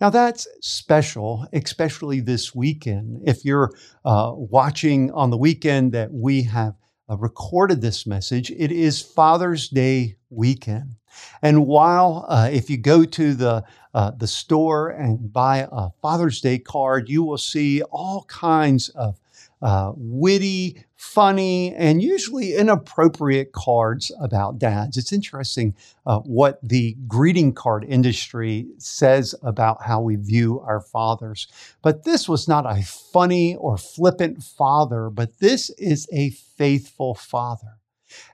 Now, 0.00 0.08
that's 0.08 0.48
special, 0.60 1.46
especially 1.52 2.20
this 2.20 2.54
weekend. 2.54 3.20
If 3.24 3.44
you're 3.44 3.70
uh, 4.04 4.32
watching 4.34 5.10
on 5.12 5.30
the 5.30 5.36
weekend 5.36 5.92
that 5.92 6.10
we 6.10 6.44
have 6.44 6.74
uh, 7.08 7.18
recorded 7.18 7.82
this 7.82 8.06
message, 8.06 8.50
it 8.50 8.72
is 8.72 9.02
Father's 9.02 9.68
Day 9.68 10.16
weekend. 10.30 10.96
And 11.42 11.66
while 11.66 12.26
uh, 12.28 12.48
if 12.52 12.70
you 12.70 12.76
go 12.76 13.04
to 13.04 13.34
the 13.34 13.64
uh, 13.94 14.10
the 14.12 14.26
store 14.26 14.88
and 14.88 15.32
buy 15.32 15.68
a 15.70 15.90
Father's 16.00 16.40
Day 16.40 16.58
card, 16.58 17.08
you 17.10 17.22
will 17.22 17.38
see 17.38 17.82
all 17.82 18.24
kinds 18.24 18.88
of 18.90 19.20
uh, 19.60 19.92
witty, 19.94 20.84
funny, 20.96 21.72
and 21.74 22.02
usually 22.02 22.56
inappropriate 22.56 23.52
cards 23.52 24.10
about 24.20 24.58
dads. 24.58 24.96
It's 24.96 25.12
interesting 25.12 25.74
uh, 26.04 26.18
what 26.20 26.58
the 26.62 26.96
greeting 27.06 27.52
card 27.52 27.84
industry 27.84 28.66
says 28.78 29.34
about 29.42 29.82
how 29.84 30.00
we 30.00 30.16
view 30.16 30.60
our 30.60 30.80
fathers. 30.80 31.46
But 31.80 32.04
this 32.04 32.28
was 32.28 32.48
not 32.48 32.66
a 32.66 32.82
funny 32.82 33.54
or 33.54 33.78
flippant 33.78 34.42
father, 34.42 35.10
but 35.10 35.38
this 35.38 35.70
is 35.70 36.08
a 36.12 36.30
faithful 36.30 37.14
father. 37.14 37.81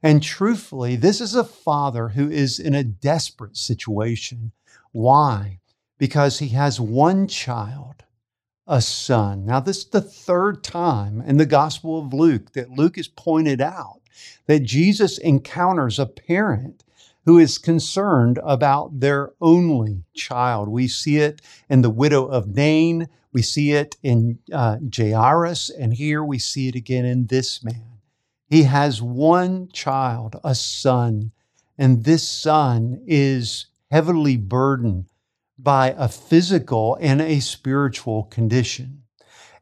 And 0.03 0.23
truthfully, 0.23 0.97
this 0.97 1.21
is 1.21 1.35
a 1.35 1.45
father 1.45 2.11
who 2.11 2.31
is 2.31 2.59
in 2.59 2.75
a 2.75 2.85
desperate 2.85 3.57
situation. 3.57 4.53
Why? 4.93 5.61
Because 5.99 6.39
he 6.39 6.49
has 6.49 6.81
one 6.81 7.27
child 7.27 8.05
a 8.69 8.83
son. 8.83 9.47
Now, 9.47 9.61
this 9.61 9.79
is 9.79 9.87
the 9.87 10.03
third 10.03 10.63
time 10.63 11.23
in 11.23 11.39
the 11.39 11.47
Gospel 11.47 11.99
of 11.99 12.13
Luke 12.13 12.53
that 12.53 12.71
Luke 12.71 12.97
has 12.97 13.09
pointed 13.09 13.63
out 13.63 14.03
that 14.47 14.61
Jesus 14.61 15.17
encounters 15.19 15.99
a 15.99 16.07
parent 16.07 16.85
who 17.25 17.39
is 17.39 17.59
concerned 17.59 18.39
about 18.45 19.01
their 19.01 19.31
only 19.41 20.05
child. 20.15 20.69
We 20.69 20.87
see 20.87 21.17
it 21.17 21.41
in 21.69 21.81
the 21.83 21.91
widow 21.91 22.27
of 22.27 22.55
Nain, 22.55 23.09
we 23.33 23.43
see 23.43 23.73
it 23.73 23.97
in 24.03 24.39
uh, 24.53 24.79
Jairus, 24.95 25.71
and 25.71 25.95
here 25.95 26.23
we 26.23 26.39
see 26.39 26.69
it 26.69 26.75
again 26.75 27.05
in 27.05 27.27
this 27.27 27.63
man. 27.63 27.98
He 28.49 28.63
has 28.63 29.03
one 29.03 29.69
child, 29.73 30.41
a 30.43 30.55
son, 30.55 31.33
and 31.77 32.05
this 32.05 32.27
son 32.27 33.03
is 33.07 33.67
heavily 33.91 34.37
burdened 34.37 35.07
by 35.59 35.95
a 35.97 36.09
physical 36.09 36.97
and 37.01 37.21
a 37.21 37.41
spiritual 37.41 38.25
condition. 38.25 39.03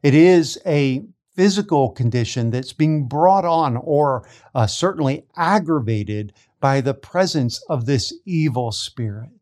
It 0.01 0.13
is 0.13 0.59
a 0.65 1.05
physical 1.35 1.89
condition 1.89 2.49
that's 2.49 2.73
being 2.73 3.07
brought 3.07 3.45
on 3.45 3.77
or 3.77 4.27
uh, 4.55 4.67
certainly 4.67 5.25
aggravated 5.35 6.33
by 6.59 6.81
the 6.81 6.93
presence 6.93 7.61
of 7.69 7.85
this 7.85 8.13
evil 8.25 8.71
spirit. 8.71 9.36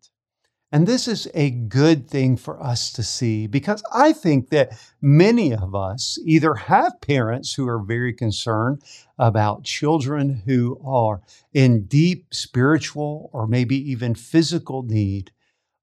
And 0.76 0.86
this 0.86 1.08
is 1.08 1.26
a 1.34 1.52
good 1.52 2.10
thing 2.10 2.36
for 2.36 2.62
us 2.62 2.92
to 2.92 3.02
see 3.02 3.48
because 3.48 3.82
I 3.94 4.12
think 4.12 4.50
that 4.50 4.78
many 5.02 5.54
of 5.54 5.74
us 5.74 6.20
either 6.26 6.54
have 6.54 7.00
parents 7.00 7.54
who 7.54 7.66
are 7.70 7.82
very 7.82 8.12
concerned 8.12 8.82
about 9.18 9.64
children 9.64 10.42
who 10.46 10.78
are 10.86 11.22
in 11.54 11.86
deep 11.86 12.34
spiritual 12.34 13.30
or 13.32 13.48
maybe 13.48 13.78
even 13.90 14.16
physical 14.16 14.84
need, 14.84 15.32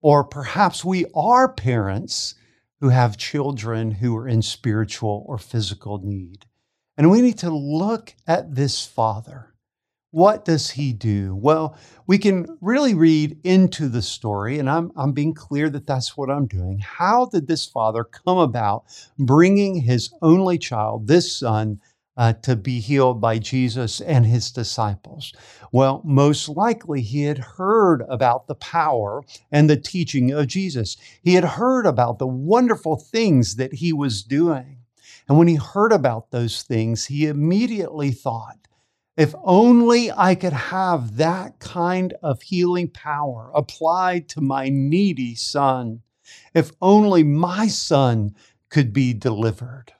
or 0.02 0.24
perhaps 0.24 0.84
we 0.84 1.06
are 1.14 1.50
parents 1.50 2.34
who 2.82 2.90
have 2.90 3.16
children 3.16 3.92
who 3.92 4.14
are 4.14 4.28
in 4.28 4.42
spiritual 4.42 5.24
or 5.26 5.38
physical 5.38 6.02
need. 6.04 6.44
And 6.98 7.10
we 7.10 7.22
need 7.22 7.38
to 7.38 7.50
look 7.50 8.14
at 8.26 8.54
this 8.54 8.84
father. 8.84 9.51
What 10.12 10.44
does 10.44 10.68
he 10.72 10.92
do? 10.92 11.34
Well, 11.34 11.74
we 12.06 12.18
can 12.18 12.44
really 12.60 12.92
read 12.92 13.38
into 13.44 13.88
the 13.88 14.02
story, 14.02 14.58
and 14.58 14.68
I'm, 14.68 14.92
I'm 14.94 15.12
being 15.12 15.32
clear 15.32 15.70
that 15.70 15.86
that's 15.86 16.18
what 16.18 16.28
I'm 16.28 16.46
doing. 16.46 16.80
How 16.80 17.24
did 17.24 17.46
this 17.46 17.64
father 17.64 18.04
come 18.04 18.36
about 18.36 18.84
bringing 19.18 19.74
his 19.80 20.12
only 20.20 20.58
child, 20.58 21.06
this 21.06 21.34
son, 21.34 21.80
uh, 22.18 22.34
to 22.42 22.56
be 22.56 22.78
healed 22.78 23.22
by 23.22 23.38
Jesus 23.38 24.02
and 24.02 24.26
his 24.26 24.50
disciples? 24.50 25.32
Well, 25.72 26.02
most 26.04 26.46
likely 26.46 27.00
he 27.00 27.22
had 27.22 27.38
heard 27.38 28.02
about 28.06 28.48
the 28.48 28.54
power 28.56 29.22
and 29.50 29.70
the 29.70 29.78
teaching 29.78 30.30
of 30.30 30.46
Jesus. 30.46 30.98
He 31.22 31.32
had 31.32 31.44
heard 31.44 31.86
about 31.86 32.18
the 32.18 32.26
wonderful 32.26 32.96
things 32.96 33.56
that 33.56 33.72
he 33.72 33.94
was 33.94 34.22
doing. 34.22 34.76
And 35.26 35.38
when 35.38 35.48
he 35.48 35.54
heard 35.54 35.92
about 35.92 36.32
those 36.32 36.64
things, 36.64 37.06
he 37.06 37.28
immediately 37.28 38.10
thought, 38.10 38.58
if 39.16 39.34
only 39.42 40.10
I 40.10 40.34
could 40.34 40.52
have 40.52 41.16
that 41.16 41.58
kind 41.58 42.14
of 42.22 42.42
healing 42.42 42.88
power 42.88 43.50
applied 43.54 44.28
to 44.30 44.40
my 44.40 44.68
needy 44.68 45.34
son. 45.34 46.02
If 46.54 46.72
only 46.80 47.22
my 47.22 47.68
son 47.68 48.34
could 48.70 48.92
be 48.92 49.12
delivered. 49.12 49.92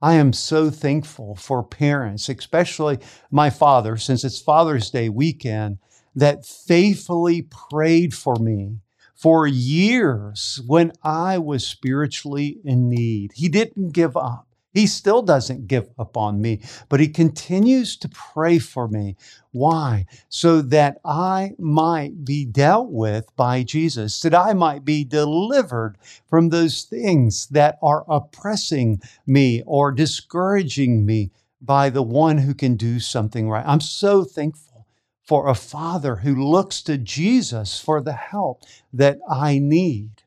I 0.00 0.14
am 0.14 0.32
so 0.32 0.70
thankful 0.70 1.34
for 1.34 1.62
parents, 1.62 2.28
especially 2.28 2.98
my 3.30 3.50
father, 3.50 3.96
since 3.96 4.24
it's 4.24 4.40
Father's 4.40 4.90
Day 4.90 5.08
weekend, 5.08 5.78
that 6.14 6.46
faithfully 6.46 7.42
prayed 7.42 8.14
for 8.14 8.36
me 8.36 8.80
for 9.14 9.46
years 9.46 10.60
when 10.66 10.92
I 11.02 11.38
was 11.38 11.66
spiritually 11.66 12.58
in 12.64 12.88
need. 12.88 13.32
He 13.34 13.48
didn't 13.48 13.92
give 13.92 14.16
up. 14.16 14.46
He 14.74 14.88
still 14.88 15.22
doesn't 15.22 15.68
give 15.68 15.88
up 15.98 16.16
on 16.16 16.42
me, 16.42 16.60
but 16.88 16.98
he 16.98 17.06
continues 17.06 17.96
to 17.98 18.08
pray 18.08 18.58
for 18.58 18.88
me. 18.88 19.16
Why? 19.52 20.06
So 20.28 20.60
that 20.62 20.98
I 21.04 21.52
might 21.58 22.24
be 22.24 22.44
dealt 22.44 22.90
with 22.90 23.34
by 23.36 23.62
Jesus, 23.62 24.20
that 24.22 24.34
I 24.34 24.52
might 24.52 24.84
be 24.84 25.04
delivered 25.04 25.96
from 26.26 26.48
those 26.48 26.82
things 26.82 27.46
that 27.52 27.78
are 27.80 28.04
oppressing 28.08 29.00
me 29.26 29.62
or 29.64 29.92
discouraging 29.92 31.06
me 31.06 31.30
by 31.62 31.88
the 31.88 32.02
one 32.02 32.38
who 32.38 32.52
can 32.52 32.74
do 32.74 32.98
something 32.98 33.48
right. 33.48 33.64
I'm 33.64 33.80
so 33.80 34.24
thankful 34.24 34.86
for 35.22 35.48
a 35.48 35.54
father 35.54 36.16
who 36.16 36.34
looks 36.34 36.82
to 36.82 36.98
Jesus 36.98 37.80
for 37.80 38.02
the 38.02 38.12
help 38.12 38.64
that 38.92 39.18
I 39.30 39.58
need. 39.58 40.22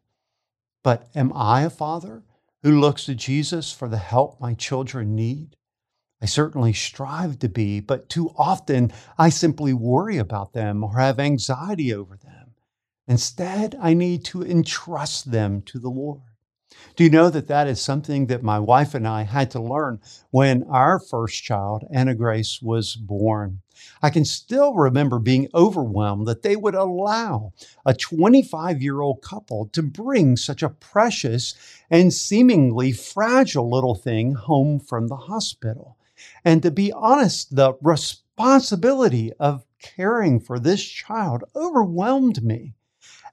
But 0.83 1.09
am 1.13 1.33
I 1.35 1.63
a 1.63 1.69
father? 1.69 2.23
Who 2.63 2.79
looks 2.79 3.05
to 3.05 3.15
Jesus 3.15 3.71
for 3.71 3.87
the 3.87 3.97
help 3.97 4.39
my 4.39 4.53
children 4.53 5.15
need? 5.15 5.55
I 6.21 6.25
certainly 6.25 6.73
strive 6.73 7.39
to 7.39 7.49
be, 7.49 7.79
but 7.79 8.09
too 8.09 8.31
often 8.35 8.91
I 9.17 9.29
simply 9.29 9.73
worry 9.73 10.17
about 10.17 10.53
them 10.53 10.83
or 10.83 10.97
have 10.97 11.19
anxiety 11.19 11.93
over 11.93 12.17
them. 12.17 12.55
Instead, 13.07 13.77
I 13.79 13.93
need 13.93 14.25
to 14.25 14.43
entrust 14.43 15.31
them 15.31 15.61
to 15.63 15.79
the 15.79 15.89
Lord. 15.89 16.21
Do 16.95 17.03
you 17.03 17.09
know 17.09 17.29
that 17.29 17.47
that 17.47 17.67
is 17.67 17.79
something 17.81 18.27
that 18.27 18.43
my 18.43 18.59
wife 18.59 18.95
and 18.95 19.07
I 19.07 19.23
had 19.23 19.51
to 19.51 19.61
learn 19.61 19.99
when 20.31 20.63
our 20.63 20.99
first 20.99 21.43
child, 21.43 21.83
Anna 21.91 22.15
Grace, 22.15 22.61
was 22.61 22.95
born? 22.95 23.61
I 24.01 24.09
can 24.09 24.25
still 24.25 24.73
remember 24.73 25.19
being 25.19 25.49
overwhelmed 25.53 26.27
that 26.27 26.41
they 26.41 26.55
would 26.55 26.75
allow 26.75 27.53
a 27.85 27.93
25 27.93 28.81
year 28.81 29.01
old 29.01 29.21
couple 29.21 29.67
to 29.73 29.83
bring 29.83 30.35
such 30.37 30.63
a 30.63 30.69
precious 30.69 31.53
and 31.89 32.13
seemingly 32.13 32.91
fragile 32.91 33.69
little 33.69 33.95
thing 33.95 34.33
home 34.33 34.79
from 34.79 35.07
the 35.07 35.15
hospital. 35.15 35.97
And 36.43 36.63
to 36.63 36.71
be 36.71 36.91
honest, 36.91 37.55
the 37.55 37.73
responsibility 37.81 39.31
of 39.39 39.65
caring 39.79 40.39
for 40.39 40.59
this 40.59 40.83
child 40.83 41.43
overwhelmed 41.55 42.43
me. 42.43 42.73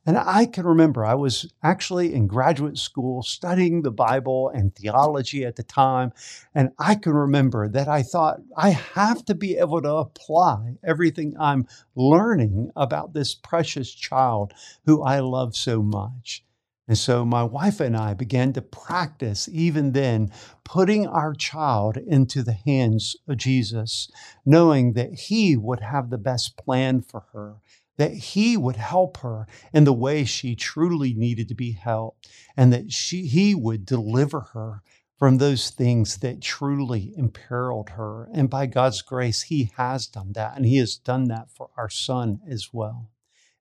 And 0.06 0.18
I 0.18 0.44
can 0.44 0.66
remember 0.66 1.04
I 1.04 1.14
was 1.14 1.50
actually 1.62 2.12
in 2.12 2.26
graduate 2.26 2.76
school 2.76 3.22
studying 3.22 3.82
the 3.82 3.90
Bible 3.90 4.50
and 4.50 4.74
theology 4.74 5.44
at 5.46 5.56
the 5.56 5.62
time. 5.62 6.12
And 6.54 6.70
I 6.78 6.94
can 6.94 7.14
remember 7.14 7.68
that 7.68 7.88
I 7.88 8.02
thought 8.02 8.40
I 8.56 8.70
have 8.70 9.24
to 9.26 9.34
be 9.34 9.56
able 9.56 9.80
to 9.80 9.94
apply 9.94 10.76
everything 10.84 11.34
I'm 11.40 11.66
learning 11.94 12.70
about 12.76 13.14
this 13.14 13.34
precious 13.34 13.94
child 13.94 14.52
who 14.84 15.02
I 15.02 15.20
love 15.20 15.56
so 15.56 15.82
much. 15.82 16.44
And 16.86 16.98
so 16.98 17.24
my 17.24 17.42
wife 17.42 17.80
and 17.80 17.96
I 17.96 18.12
began 18.12 18.52
to 18.52 18.60
practice, 18.60 19.48
even 19.50 19.92
then, 19.92 20.30
putting 20.64 21.06
our 21.06 21.32
child 21.32 21.96
into 21.96 22.42
the 22.42 22.52
hands 22.52 23.16
of 23.26 23.38
Jesus, 23.38 24.10
knowing 24.44 24.92
that 24.92 25.14
He 25.14 25.56
would 25.56 25.80
have 25.80 26.10
the 26.10 26.18
best 26.18 26.58
plan 26.58 27.00
for 27.00 27.24
her 27.32 27.56
that 27.96 28.12
he 28.12 28.56
would 28.56 28.76
help 28.76 29.18
her 29.18 29.46
in 29.72 29.84
the 29.84 29.92
way 29.92 30.24
she 30.24 30.54
truly 30.54 31.14
needed 31.14 31.48
to 31.48 31.54
be 31.54 31.72
helped 31.72 32.28
and 32.56 32.72
that 32.72 32.92
she, 32.92 33.26
he 33.26 33.54
would 33.54 33.86
deliver 33.86 34.40
her 34.40 34.82
from 35.18 35.38
those 35.38 35.70
things 35.70 36.18
that 36.18 36.42
truly 36.42 37.14
imperiled 37.16 37.90
her. 37.90 38.28
And 38.32 38.50
by 38.50 38.66
God's 38.66 39.00
grace, 39.00 39.42
he 39.42 39.70
has 39.76 40.06
done 40.06 40.32
that. 40.32 40.56
And 40.56 40.66
he 40.66 40.78
has 40.78 40.96
done 40.96 41.28
that 41.28 41.50
for 41.50 41.70
our 41.76 41.88
son 41.88 42.40
as 42.48 42.70
well. 42.72 43.10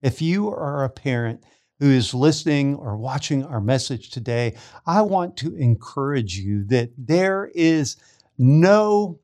If 0.02 0.22
you 0.22 0.50
are 0.50 0.84
a 0.84 0.90
parent 0.90 1.44
who 1.80 1.90
is 1.90 2.14
listening 2.14 2.76
or 2.76 2.98
watching 2.98 3.46
our 3.46 3.62
message 3.62 4.10
today, 4.10 4.56
I 4.86 5.02
want 5.04 5.38
to 5.38 5.56
encourage 5.56 6.38
you 6.38 6.66
that 6.66 6.92
there 6.98 7.52
is 7.54 7.98
no 8.38 9.20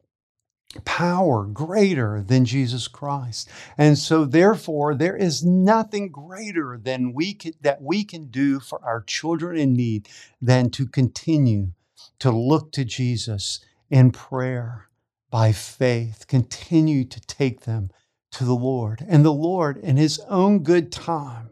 power 0.86 1.46
greater 1.46 2.22
than 2.22 2.46
Jesus 2.46 2.88
Christ. 2.88 3.50
And 3.78 3.98
so 3.98 4.26
therefore 4.26 4.94
there 4.94 5.16
is 5.16 5.44
nothing 5.44 6.10
greater 6.10 6.80
than 6.82 7.14
we 7.14 7.34
can, 7.34 7.54
that 7.62 7.82
we 7.82 8.04
can 8.04 8.28
do 8.28 8.60
for 8.60 8.80
our 8.84 9.02
children 9.02 9.58
in 9.58 9.74
need 9.74 10.08
than 10.42 10.70
to 10.72 10.88
continue 10.88 11.72
to 12.20 12.32
look 12.32 12.72
to 12.74 12.86
Jesus 12.86 13.60
in 13.90 14.12
prayer 14.12 14.90
by 15.32 15.52
faith, 15.52 16.26
continue 16.28 17.04
to 17.06 17.20
take 17.22 17.62
them 17.62 17.90
to 18.32 18.46
the 18.46 18.56
Lord. 18.56 19.04
And 19.08 19.26
the 19.26 19.34
Lord 19.34 19.78
in 19.78 19.98
his 19.98 20.20
own 20.28 20.60
good 20.60 20.92
time 20.92 21.50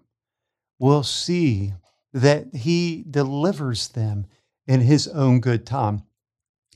will 0.80 1.04
see 1.04 1.74
that 2.14 2.54
he 2.54 3.04
delivers 3.10 3.90
them 3.90 4.28
in 4.68 4.82
his 4.82 5.08
own 5.08 5.40
good 5.40 5.66
time. 5.66 6.04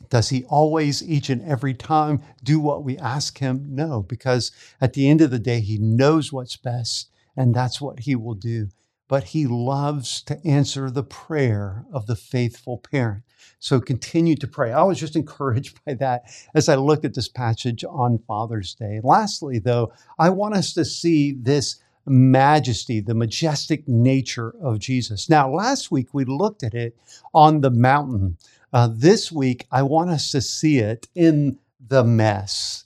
Does 0.09 0.29
he 0.29 0.43
always, 0.45 1.07
each 1.07 1.29
and 1.29 1.41
every 1.43 1.73
time, 1.73 2.21
do 2.43 2.59
what 2.59 2.83
we 2.83 2.97
ask 2.97 3.37
him? 3.39 3.67
No, 3.69 4.01
because 4.01 4.51
at 4.79 4.93
the 4.93 5.09
end 5.09 5.21
of 5.21 5.31
the 5.31 5.39
day, 5.39 5.59
he 5.59 5.77
knows 5.77 6.33
what's 6.33 6.57
best, 6.57 7.09
and 7.35 7.53
that's 7.53 7.79
what 7.79 8.01
he 8.01 8.15
will 8.15 8.35
do. 8.35 8.69
But 9.07 9.25
he 9.25 9.45
loves 9.45 10.21
to 10.23 10.39
answer 10.45 10.89
the 10.89 11.03
prayer 11.03 11.85
of 11.91 12.07
the 12.07 12.15
faithful 12.15 12.77
parent. 12.77 13.23
So 13.59 13.79
continue 13.79 14.35
to 14.35 14.47
pray. 14.47 14.71
I 14.71 14.83
was 14.83 14.99
just 14.99 15.15
encouraged 15.17 15.79
by 15.85 15.95
that 15.95 16.23
as 16.55 16.69
I 16.69 16.75
looked 16.75 17.05
at 17.05 17.13
this 17.13 17.29
passage 17.29 17.83
on 17.83 18.19
Father's 18.27 18.73
Day. 18.73 19.01
Lastly, 19.03 19.59
though, 19.59 19.91
I 20.17 20.29
want 20.29 20.55
us 20.55 20.73
to 20.73 20.85
see 20.85 21.33
this 21.33 21.81
majesty, 22.05 22.99
the 22.99 23.13
majestic 23.13 23.87
nature 23.87 24.53
of 24.61 24.79
Jesus. 24.79 25.29
Now, 25.29 25.49
last 25.51 25.91
week 25.91 26.13
we 26.13 26.25
looked 26.25 26.63
at 26.63 26.73
it 26.73 26.97
on 27.33 27.61
the 27.61 27.71
mountain. 27.71 28.37
Uh, 28.73 28.89
this 28.91 29.31
week, 29.31 29.67
I 29.71 29.83
want 29.83 30.09
us 30.09 30.31
to 30.31 30.41
see 30.41 30.79
it 30.79 31.07
in 31.13 31.57
the 31.85 32.03
mess. 32.03 32.85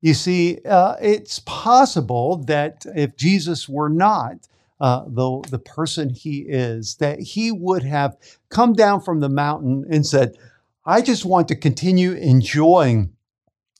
You 0.00 0.14
see, 0.14 0.60
uh, 0.64 0.96
it's 1.00 1.40
possible 1.40 2.36
that 2.44 2.86
if 2.94 3.16
Jesus 3.16 3.68
were 3.68 3.88
not 3.88 4.46
uh, 4.78 5.04
the, 5.06 5.42
the 5.50 5.58
person 5.58 6.10
he 6.10 6.40
is, 6.40 6.96
that 6.96 7.18
he 7.18 7.50
would 7.50 7.82
have 7.82 8.16
come 8.50 8.74
down 8.74 9.00
from 9.00 9.20
the 9.20 9.28
mountain 9.28 9.84
and 9.90 10.06
said, 10.06 10.36
I 10.84 11.00
just 11.00 11.24
want 11.24 11.48
to 11.48 11.56
continue 11.56 12.12
enjoying 12.12 13.15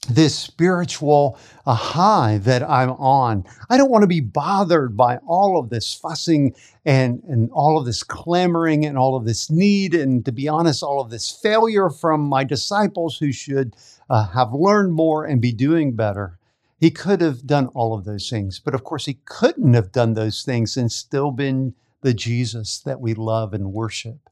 this 0.07 0.39
spiritual 0.39 1.39
uh, 1.67 1.75
high 1.75 2.39
that 2.39 2.63
I'm 2.63 2.91
on. 2.93 3.45
I 3.69 3.77
don't 3.77 3.91
want 3.91 4.03
to 4.03 4.09
be 4.09 4.21
bothered 4.21 4.97
by 4.97 5.19
all 5.27 5.59
of 5.59 5.69
this 5.69 5.93
fussing 5.95 6.55
and, 6.85 7.23
and 7.25 7.51
all 7.53 7.79
of 7.79 7.87
this 7.87 8.03
clamoring 8.03 8.85
and 8.85 8.97
all 8.97 9.17
of 9.17 9.25
this 9.25 9.51
need. 9.51 9.95
And 9.95 10.25
to 10.25 10.33
be 10.33 10.49
honest, 10.49 10.83
all 10.83 11.01
of 11.01 11.11
this 11.11 11.31
failure 11.31 11.91
from 11.91 12.23
my 12.23 12.45
disciples 12.45 13.19
who 13.19 13.33
should 13.33 13.77
uh, 14.09 14.29
have 14.29 14.53
learned 14.53 14.93
more 14.93 15.25
and 15.25 15.41
be 15.41 15.53
doing 15.53 15.95
better. 15.95 16.39
He 16.79 16.91
could 16.91 17.21
have 17.21 17.47
done 17.47 17.69
all 17.69 17.95
of 17.95 18.05
those 18.05 18.29
things, 18.29 18.59
but 18.59 18.75
of 18.75 18.85
course, 18.85 19.07
he 19.07 19.19
couldn't 19.25 19.75
have 19.75 19.93
done 19.93 20.13
those 20.13 20.43
things 20.43 20.77
and 20.77 20.93
still 20.93 21.31
been 21.31 21.75
the 22.03 22.13
Jesus 22.13 22.79
that 22.81 23.01
we 23.01 23.15
love 23.15 23.55
and 23.55 23.73
worship. 23.73 24.29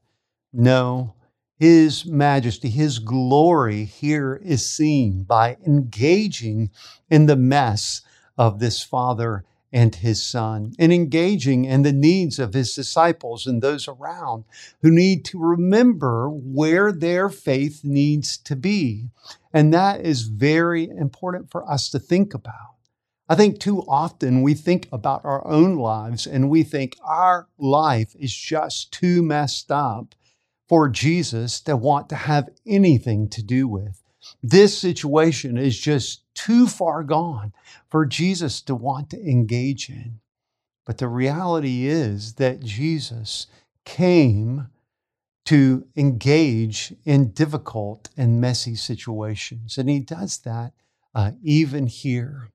No, 0.53 1.15
his 1.57 2.05
majesty, 2.05 2.69
His 2.69 2.99
glory 2.99 3.85
here 3.85 4.35
is 4.43 4.69
seen 4.69 5.23
by 5.23 5.55
engaging 5.65 6.69
in 7.09 7.27
the 7.27 7.37
mess 7.37 8.01
of 8.37 8.59
this 8.59 8.83
Father 8.83 9.45
and 9.71 9.95
His 9.95 10.21
Son, 10.21 10.73
and 10.77 10.91
engaging 10.91 11.63
in 11.63 11.83
the 11.83 11.93
needs 11.93 12.39
of 12.39 12.53
His 12.53 12.75
disciples 12.75 13.47
and 13.47 13.61
those 13.61 13.87
around 13.87 14.43
who 14.81 14.91
need 14.91 15.23
to 15.25 15.39
remember 15.39 16.29
where 16.29 16.91
their 16.91 17.29
faith 17.29 17.85
needs 17.85 18.37
to 18.39 18.57
be. 18.57 19.09
And 19.53 19.73
that 19.73 20.01
is 20.01 20.23
very 20.23 20.89
important 20.89 21.51
for 21.51 21.69
us 21.69 21.89
to 21.91 21.99
think 21.99 22.33
about. 22.33 22.75
I 23.29 23.35
think 23.35 23.59
too 23.59 23.81
often 23.87 24.43
we 24.43 24.53
think 24.55 24.89
about 24.91 25.23
our 25.23 25.45
own 25.47 25.77
lives 25.77 26.27
and 26.27 26.49
we 26.49 26.63
think 26.63 26.97
our 27.01 27.47
life 27.57 28.13
is 28.19 28.35
just 28.35 28.91
too 28.91 29.23
messed 29.23 29.71
up 29.71 30.13
for 30.67 30.89
Jesus 30.89 31.61
to 31.61 31.75
want 31.75 32.09
to 32.09 32.15
have 32.15 32.49
anything 32.65 33.29
to 33.29 33.43
do 33.43 33.67
with. 33.67 34.01
This 34.41 34.77
situation 34.77 35.57
is 35.57 35.79
just 35.79 36.23
too 36.33 36.67
far 36.67 37.03
gone 37.03 37.53
for 37.89 38.05
Jesus 38.05 38.61
to 38.61 38.75
want 38.75 39.09
to 39.11 39.21
engage 39.21 39.89
in. 39.89 40.19
But 40.85 40.97
the 40.97 41.07
reality 41.07 41.87
is 41.87 42.33
that 42.33 42.63
Jesus 42.63 43.47
came 43.85 44.67
to 45.45 45.85
engage 45.95 46.93
in 47.05 47.31
difficult 47.31 48.09
and 48.17 48.41
messy 48.41 48.75
situations. 48.75 49.77
And 49.77 49.89
he 49.89 49.99
does 49.99 50.39
that 50.39 50.73
uh, 51.13 51.31
even 51.43 51.87
here. 51.87 52.49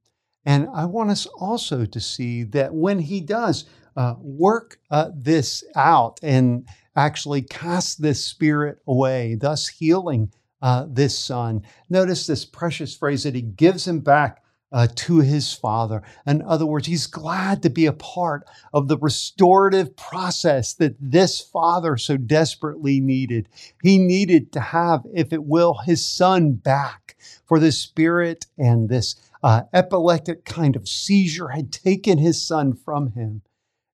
And 0.44 0.68
I 0.74 0.86
want 0.86 1.10
us 1.10 1.26
also 1.26 1.84
to 1.84 2.00
see 2.00 2.42
that 2.44 2.74
when 2.74 2.98
he 2.98 3.20
does 3.20 3.64
uh, 3.96 4.14
work 4.18 4.78
uh, 4.90 5.10
this 5.14 5.64
out 5.74 6.18
and 6.22 6.66
actually 6.96 7.42
cast 7.42 8.02
this 8.02 8.24
spirit 8.24 8.78
away, 8.86 9.34
thus 9.34 9.68
healing 9.68 10.32
uh, 10.62 10.86
this 10.88 11.18
son, 11.18 11.62
notice 11.88 12.26
this 12.26 12.44
precious 12.44 12.96
phrase 12.96 13.22
that 13.24 13.34
he 13.34 13.42
gives 13.42 13.86
him 13.86 14.00
back 14.00 14.42
uh, 14.72 14.86
to 14.94 15.18
his 15.18 15.52
father. 15.52 16.02
In 16.26 16.42
other 16.42 16.66
words, 16.66 16.86
he's 16.86 17.06
glad 17.06 17.62
to 17.62 17.70
be 17.70 17.86
a 17.86 17.92
part 17.92 18.44
of 18.72 18.88
the 18.88 18.98
restorative 18.98 19.96
process 19.96 20.74
that 20.74 20.96
this 21.00 21.40
father 21.40 21.96
so 21.96 22.16
desperately 22.16 23.00
needed. 23.00 23.48
He 23.82 23.98
needed 23.98 24.52
to 24.52 24.60
have, 24.60 25.04
if 25.12 25.32
it 25.32 25.44
will, 25.44 25.78
his 25.84 26.04
son 26.04 26.52
back 26.52 27.16
for 27.46 27.58
the 27.58 27.72
spirit 27.72 28.46
and 28.58 28.88
this 28.88 29.16
uh, 29.42 29.62
epileptic 29.72 30.44
kind 30.44 30.76
of 30.76 30.88
seizure 30.88 31.48
had 31.48 31.72
taken 31.72 32.18
his 32.18 32.46
son 32.46 32.74
from 32.74 33.12
him. 33.12 33.42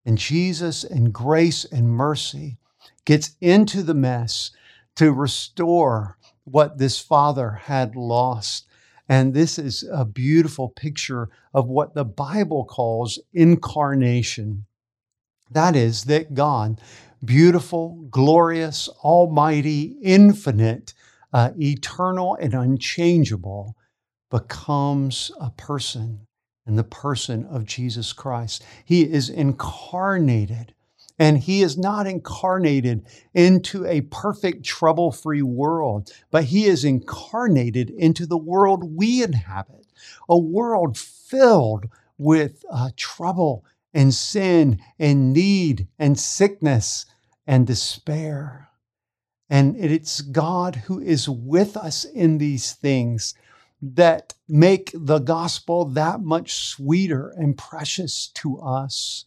And 0.06 0.16
Jesus, 0.16 0.84
in 0.84 1.10
grace 1.10 1.64
and 1.64 1.90
mercy, 1.90 2.58
gets 3.04 3.36
into 3.40 3.82
the 3.82 3.94
mess 3.94 4.52
to 4.94 5.12
restore 5.12 6.16
what 6.44 6.78
this 6.78 7.00
father 7.00 7.50
had 7.64 7.96
lost. 7.96 8.68
And 9.08 9.34
this 9.34 9.58
is 9.58 9.84
a 9.92 10.04
beautiful 10.04 10.68
picture 10.68 11.28
of 11.52 11.66
what 11.66 11.94
the 11.94 12.04
Bible 12.04 12.64
calls 12.64 13.18
incarnation. 13.32 14.66
That 15.50 15.74
is, 15.74 16.04
that 16.04 16.34
God, 16.34 16.80
beautiful, 17.24 18.06
glorious, 18.08 18.88
almighty, 19.02 19.96
infinite, 20.02 20.94
uh, 21.32 21.50
eternal, 21.60 22.36
and 22.40 22.54
unchangeable, 22.54 23.76
becomes 24.30 25.32
a 25.40 25.50
person 25.50 26.25
in 26.66 26.76
the 26.76 26.84
person 26.84 27.44
of 27.46 27.64
Jesus 27.64 28.12
Christ. 28.12 28.64
He 28.84 29.02
is 29.02 29.28
incarnated. 29.28 30.74
And 31.18 31.38
he 31.38 31.62
is 31.62 31.78
not 31.78 32.06
incarnated 32.06 33.06
into 33.32 33.86
a 33.86 34.02
perfect, 34.02 34.66
trouble 34.66 35.10
free 35.12 35.40
world, 35.40 36.12
but 36.30 36.44
he 36.44 36.66
is 36.66 36.84
incarnated 36.84 37.88
into 37.88 38.26
the 38.26 38.36
world 38.36 38.96
we 38.96 39.22
inhabit, 39.22 39.86
a 40.28 40.36
world 40.36 40.98
filled 40.98 41.86
with 42.18 42.64
uh, 42.70 42.90
trouble 42.96 43.64
and 43.94 44.12
sin 44.12 44.78
and 44.98 45.32
need 45.32 45.88
and 45.98 46.18
sickness 46.18 47.06
and 47.46 47.66
despair. 47.66 48.68
And 49.48 49.76
it's 49.76 50.20
God 50.20 50.76
who 50.86 51.00
is 51.00 51.28
with 51.30 51.78
us 51.78 52.04
in 52.04 52.36
these 52.38 52.72
things 52.72 53.32
that 53.80 54.34
make 54.48 54.90
the 54.94 55.18
gospel 55.18 55.84
that 55.84 56.20
much 56.20 56.54
sweeter 56.54 57.32
and 57.36 57.58
precious 57.58 58.28
to 58.34 58.58
us. 58.58 59.24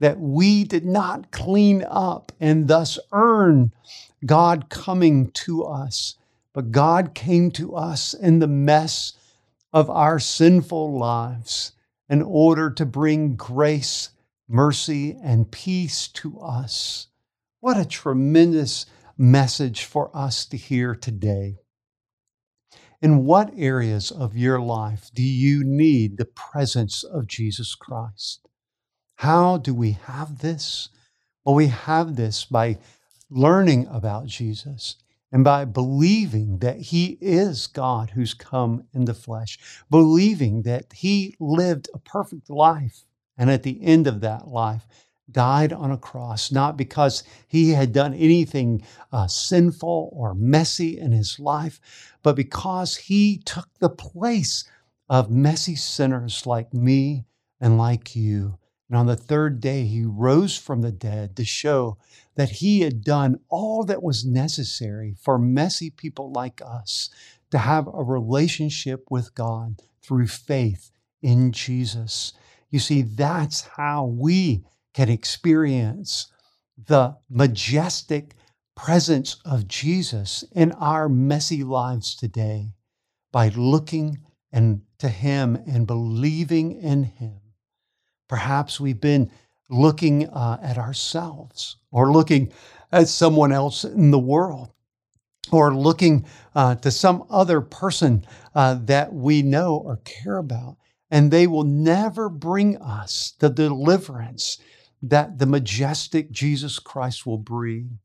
That 0.00 0.18
we 0.18 0.64
did 0.64 0.84
not 0.84 1.30
clean 1.30 1.84
up 1.88 2.32
and 2.40 2.66
thus 2.66 2.98
earn 3.12 3.72
God 4.26 4.68
coming 4.68 5.30
to 5.32 5.64
us, 5.64 6.16
but 6.52 6.72
God 6.72 7.14
came 7.14 7.50
to 7.52 7.76
us 7.76 8.14
in 8.14 8.38
the 8.38 8.48
mess 8.48 9.12
of 9.72 9.88
our 9.88 10.18
sinful 10.18 10.98
lives 10.98 11.72
in 12.08 12.22
order 12.22 12.70
to 12.70 12.84
bring 12.84 13.36
grace, 13.36 14.10
mercy, 14.48 15.16
and 15.22 15.50
peace 15.50 16.08
to 16.08 16.40
us. 16.40 17.06
What 17.60 17.78
a 17.78 17.84
tremendous 17.84 18.86
message 19.16 19.84
for 19.84 20.14
us 20.16 20.44
to 20.46 20.56
hear 20.56 20.94
today. 20.94 21.61
In 23.02 23.24
what 23.24 23.52
areas 23.56 24.12
of 24.12 24.36
your 24.36 24.60
life 24.60 25.10
do 25.12 25.24
you 25.24 25.64
need 25.64 26.18
the 26.18 26.24
presence 26.24 27.02
of 27.02 27.26
Jesus 27.26 27.74
Christ? 27.74 28.46
How 29.16 29.58
do 29.58 29.74
we 29.74 29.98
have 30.04 30.38
this? 30.38 30.88
Well, 31.44 31.56
we 31.56 31.66
have 31.66 32.14
this 32.14 32.44
by 32.44 32.78
learning 33.28 33.88
about 33.90 34.26
Jesus 34.26 34.94
and 35.32 35.42
by 35.42 35.64
believing 35.64 36.58
that 36.58 36.76
he 36.76 37.18
is 37.20 37.66
God 37.66 38.10
who's 38.10 38.34
come 38.34 38.84
in 38.94 39.06
the 39.06 39.14
flesh, 39.14 39.58
believing 39.90 40.62
that 40.62 40.92
he 40.92 41.34
lived 41.40 41.90
a 41.92 41.98
perfect 41.98 42.48
life. 42.48 43.04
And 43.36 43.50
at 43.50 43.64
the 43.64 43.82
end 43.82 44.06
of 44.06 44.20
that 44.20 44.46
life, 44.46 44.86
died 45.32 45.72
on 45.72 45.90
a 45.90 45.98
cross, 45.98 46.52
not 46.52 46.76
because 46.76 47.22
he 47.46 47.70
had 47.70 47.92
done 47.92 48.14
anything 48.14 48.82
uh, 49.12 49.26
sinful 49.26 50.10
or 50.12 50.34
messy 50.34 50.98
in 50.98 51.12
his 51.12 51.38
life, 51.38 51.80
but 52.22 52.36
because 52.36 52.96
he 52.96 53.38
took 53.38 53.68
the 53.78 53.90
place 53.90 54.64
of 55.08 55.30
messy 55.30 55.76
sinners 55.76 56.46
like 56.46 56.72
me 56.72 57.24
and 57.60 57.78
like 57.78 58.16
you. 58.16 58.58
And 58.88 58.98
on 58.98 59.06
the 59.06 59.16
third 59.16 59.60
day, 59.60 59.84
he 59.84 60.04
rose 60.04 60.56
from 60.56 60.82
the 60.82 60.92
dead 60.92 61.34
to 61.36 61.44
show 61.44 61.96
that 62.34 62.50
he 62.50 62.80
had 62.80 63.02
done 63.02 63.40
all 63.48 63.84
that 63.84 64.02
was 64.02 64.24
necessary 64.24 65.14
for 65.18 65.38
messy 65.38 65.90
people 65.90 66.30
like 66.32 66.60
us 66.64 67.08
to 67.50 67.58
have 67.58 67.86
a 67.86 68.02
relationship 68.02 69.10
with 69.10 69.34
God 69.34 69.80
through 70.02 70.26
faith 70.26 70.90
in 71.22 71.52
Jesus. 71.52 72.32
You 72.70 72.78
see, 72.78 73.02
that's 73.02 73.62
how 73.76 74.06
we 74.06 74.64
can 74.94 75.08
experience 75.08 76.30
the 76.86 77.16
majestic 77.28 78.34
presence 78.74 79.36
of 79.44 79.68
Jesus 79.68 80.44
in 80.52 80.72
our 80.72 81.08
messy 81.08 81.62
lives 81.62 82.14
today 82.14 82.72
by 83.32 83.48
looking 83.48 84.18
and 84.52 84.82
to 84.98 85.08
him 85.08 85.56
and 85.66 85.86
believing 85.86 86.72
in 86.72 87.04
him. 87.04 87.40
Perhaps 88.28 88.80
we've 88.80 89.00
been 89.00 89.30
looking 89.70 90.28
uh, 90.28 90.58
at 90.62 90.78
ourselves 90.78 91.76
or 91.90 92.12
looking 92.12 92.52
at 92.90 93.08
someone 93.08 93.52
else 93.52 93.84
in 93.84 94.10
the 94.10 94.18
world 94.18 94.70
or 95.50 95.74
looking 95.74 96.26
uh, 96.54 96.74
to 96.76 96.90
some 96.90 97.24
other 97.30 97.60
person 97.60 98.24
uh, 98.54 98.74
that 98.82 99.12
we 99.12 99.42
know 99.42 99.76
or 99.76 99.96
care 99.98 100.38
about. 100.38 100.76
And 101.10 101.30
they 101.30 101.46
will 101.46 101.64
never 101.64 102.28
bring 102.28 102.78
us 102.78 103.34
the 103.38 103.50
deliverance 103.50 104.58
that 105.02 105.38
the 105.38 105.46
majestic 105.46 106.30
Jesus 106.30 106.78
Christ 106.78 107.26
will 107.26 107.38
bring. 107.38 107.98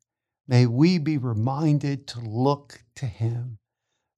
May 0.48 0.66
we 0.66 0.98
be 0.98 1.18
reminded 1.18 2.08
to 2.08 2.20
look 2.20 2.84
to 2.96 3.06
Him. 3.06 3.60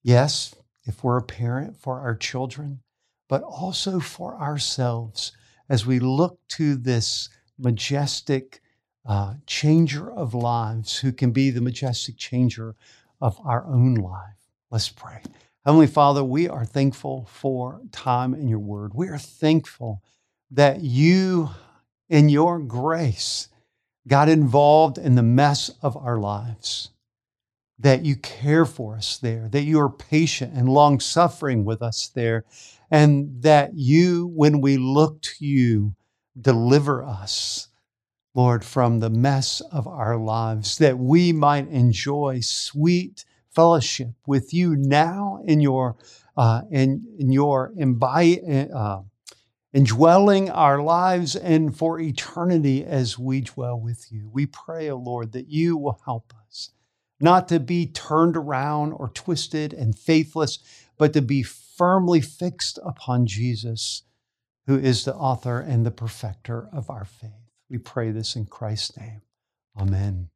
Yes, 0.02 0.56
if 0.86 1.04
we're 1.04 1.18
a 1.18 1.24
parent 1.24 1.76
for 1.78 2.00
our 2.00 2.16
children, 2.16 2.80
but 3.28 3.44
also 3.44 4.00
for 4.00 4.40
ourselves 4.40 5.34
as 5.68 5.86
we 5.86 6.00
look 6.00 6.40
to 6.50 6.76
this 6.76 7.30
majestic 7.58 8.62
uh, 9.06 9.36
changer 9.46 10.12
of 10.12 10.34
lives 10.34 11.00
who 11.00 11.12
can 11.12 11.32
be 11.32 11.50
the 11.50 11.62
majestic 11.62 12.18
changer 12.18 12.76
of 13.22 13.40
our 13.44 13.66
own 13.66 13.96
life. 13.96 14.50
Let's 14.72 14.90
pray. 14.90 15.22
Heavenly 15.66 15.88
Father, 15.88 16.24
we 16.24 16.48
are 16.48 16.66
thankful 16.66 17.28
for 17.32 17.82
time 17.92 18.34
in 18.34 18.48
your 18.48 18.60
word. 18.60 18.94
We 18.94 19.10
are 19.10 19.18
thankful 19.18 20.02
that 20.52 20.82
you 20.82 21.50
in 22.10 22.30
your 22.30 22.60
grace, 22.60 23.48
got 24.08 24.28
involved 24.28 24.98
in 24.98 25.16
the 25.16 25.24
mess 25.24 25.72
of 25.82 25.96
our 25.96 26.18
lives. 26.18 26.90
That 27.78 28.04
you 28.04 28.18
care 28.18 28.66
for 28.66 28.96
us 28.96 29.18
there, 29.18 29.48
that 29.50 29.62
you 29.62 29.80
are 29.80 29.90
patient 29.90 30.54
and 30.54 30.68
long 30.68 31.00
suffering 31.00 31.64
with 31.64 31.82
us 31.82 32.10
there, 32.14 32.44
and 32.92 33.42
that 33.42 33.72
you, 33.76 34.28
when 34.36 34.60
we 34.60 34.76
look 34.76 35.22
to 35.22 35.46
you, 35.46 35.96
deliver 36.40 37.04
us, 37.04 37.70
Lord, 38.36 38.66
from 38.66 39.00
the 39.00 39.10
mess 39.10 39.62
of 39.72 39.88
our 39.88 40.18
lives, 40.18 40.78
that 40.80 40.98
we 40.98 41.32
might 41.32 41.70
enjoy 41.70 42.40
sweet 42.42 43.24
fellowship 43.52 44.10
with 44.28 44.54
you 44.54 44.76
now 44.76 45.42
in 45.46 45.62
your 45.62 45.96
uh, 46.38 46.62
in, 46.72 47.06
in 47.18 47.32
your 47.32 47.74
imbi- 47.78 48.74
uh, 48.74 49.02
indwelling 49.74 50.50
our 50.50 50.82
lives 50.82 51.36
and 51.36 51.78
for 51.78 52.00
eternity 52.00 52.84
as 52.84 53.20
we 53.20 53.42
dwell 53.42 53.80
with 53.80 54.12
you. 54.12 54.30
We 54.32 54.46
pray, 54.46 54.90
O 54.90 54.96
oh 54.96 54.98
Lord, 54.98 55.32
that 55.34 55.48
you 55.48 55.78
will 55.78 56.02
help 56.06 56.34
us 56.48 56.72
not 57.20 57.48
to 57.50 57.60
be 57.60 57.86
turned 57.86 58.38
around 58.38 58.94
or 58.94 59.10
twisted 59.10 59.74
and 59.74 59.98
faithless, 59.98 60.60
but 60.98 61.14
to 61.14 61.22
be 61.22 61.44
firmly 61.44 62.22
fixed 62.22 62.80
upon 62.84 63.26
Jesus, 63.26 64.04
who 64.68 64.78
is 64.78 65.06
the 65.06 65.16
author 65.16 65.60
and 65.60 65.86
the 65.86 65.92
perfecter 65.92 66.68
of 66.74 66.90
our 66.90 67.06
faith. 67.06 67.32
We 67.70 67.78
pray 67.78 68.12
this 68.12 68.36
in 68.36 68.46
Christ's 68.46 68.98
name. 68.98 69.22
Amen. 69.78 70.30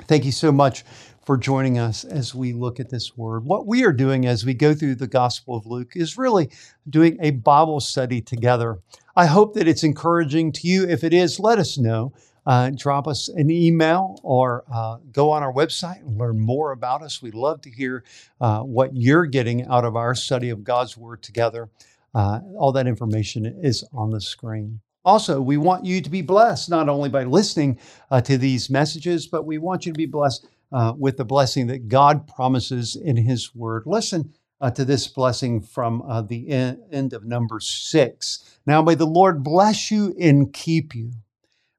Thank 0.00 0.24
you 0.24 0.32
so 0.32 0.50
much 0.50 0.84
for 1.26 1.36
joining 1.36 1.78
us 1.78 2.04
as 2.04 2.34
we 2.34 2.54
look 2.54 2.80
at 2.80 2.88
this 2.88 3.14
word. 3.14 3.44
What 3.44 3.66
we 3.66 3.84
are 3.84 3.92
doing 3.92 4.24
as 4.24 4.42
we 4.42 4.54
go 4.54 4.74
through 4.74 4.94
the 4.94 5.06
Gospel 5.06 5.54
of 5.54 5.66
Luke 5.66 5.92
is 5.94 6.16
really 6.16 6.50
doing 6.88 7.18
a 7.20 7.32
Bible 7.32 7.78
study 7.78 8.22
together. 8.22 8.78
I 9.16 9.26
hope 9.26 9.52
that 9.52 9.68
it's 9.68 9.84
encouraging 9.84 10.52
to 10.52 10.66
you. 10.66 10.88
If 10.88 11.04
it 11.04 11.12
is, 11.12 11.38
let 11.38 11.58
us 11.58 11.76
know. 11.76 12.14
Uh, 12.46 12.70
drop 12.74 13.06
us 13.06 13.28
an 13.28 13.50
email 13.50 14.18
or 14.22 14.64
uh, 14.72 14.96
go 15.12 15.30
on 15.30 15.42
our 15.42 15.52
website 15.52 16.00
and 16.00 16.16
learn 16.18 16.40
more 16.40 16.72
about 16.72 17.02
us. 17.02 17.20
We'd 17.20 17.34
love 17.34 17.60
to 17.60 17.70
hear 17.70 18.02
uh, 18.40 18.60
what 18.60 18.96
you're 18.96 19.26
getting 19.26 19.66
out 19.66 19.84
of 19.84 19.94
our 19.94 20.14
study 20.14 20.48
of 20.48 20.64
God's 20.64 20.96
Word 20.96 21.22
together. 21.22 21.68
Uh, 22.14 22.40
all 22.56 22.72
that 22.72 22.86
information 22.86 23.44
is 23.62 23.84
on 23.92 24.08
the 24.10 24.22
screen. 24.22 24.80
Also, 25.04 25.40
we 25.40 25.56
want 25.56 25.84
you 25.84 26.00
to 26.00 26.10
be 26.10 26.22
blessed 26.22 26.70
not 26.70 26.88
only 26.88 27.08
by 27.08 27.24
listening 27.24 27.78
uh, 28.10 28.20
to 28.20 28.38
these 28.38 28.70
messages, 28.70 29.26
but 29.26 29.44
we 29.44 29.58
want 29.58 29.84
you 29.84 29.92
to 29.92 29.98
be 29.98 30.06
blessed 30.06 30.46
uh, 30.70 30.92
with 30.96 31.16
the 31.16 31.24
blessing 31.24 31.66
that 31.66 31.88
God 31.88 32.26
promises 32.26 32.96
in 32.96 33.16
His 33.16 33.54
Word. 33.54 33.82
Listen 33.84 34.32
uh, 34.60 34.70
to 34.70 34.84
this 34.84 35.08
blessing 35.08 35.60
from 35.60 36.02
uh, 36.02 36.22
the 36.22 36.48
end 36.48 37.12
of 37.12 37.24
number 37.24 37.58
six. 37.58 38.58
Now, 38.64 38.80
may 38.80 38.94
the 38.94 39.06
Lord 39.06 39.42
bless 39.42 39.90
you 39.90 40.14
and 40.20 40.52
keep 40.52 40.94
you. 40.94 41.12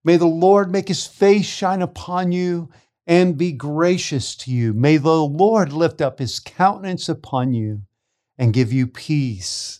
May 0.03 0.17
the 0.17 0.25
Lord 0.25 0.69
make 0.69 0.89
His 0.89 1.07
face 1.07 1.45
shine 1.45 1.81
upon 1.81 2.33
you 2.33 2.69
and 3.07 3.37
be 3.37 3.53
gracious 3.53 4.35
to 4.35 4.51
you. 4.51 4.73
May 4.73 4.97
the 4.97 5.23
Lord 5.23 5.71
lift 5.71 6.01
up 6.01 6.19
His 6.19 6.39
countenance 6.39 7.07
upon 7.07 7.53
you 7.53 7.83
and 8.37 8.53
give 8.53 8.73
you 8.73 8.87
peace. 8.87 9.79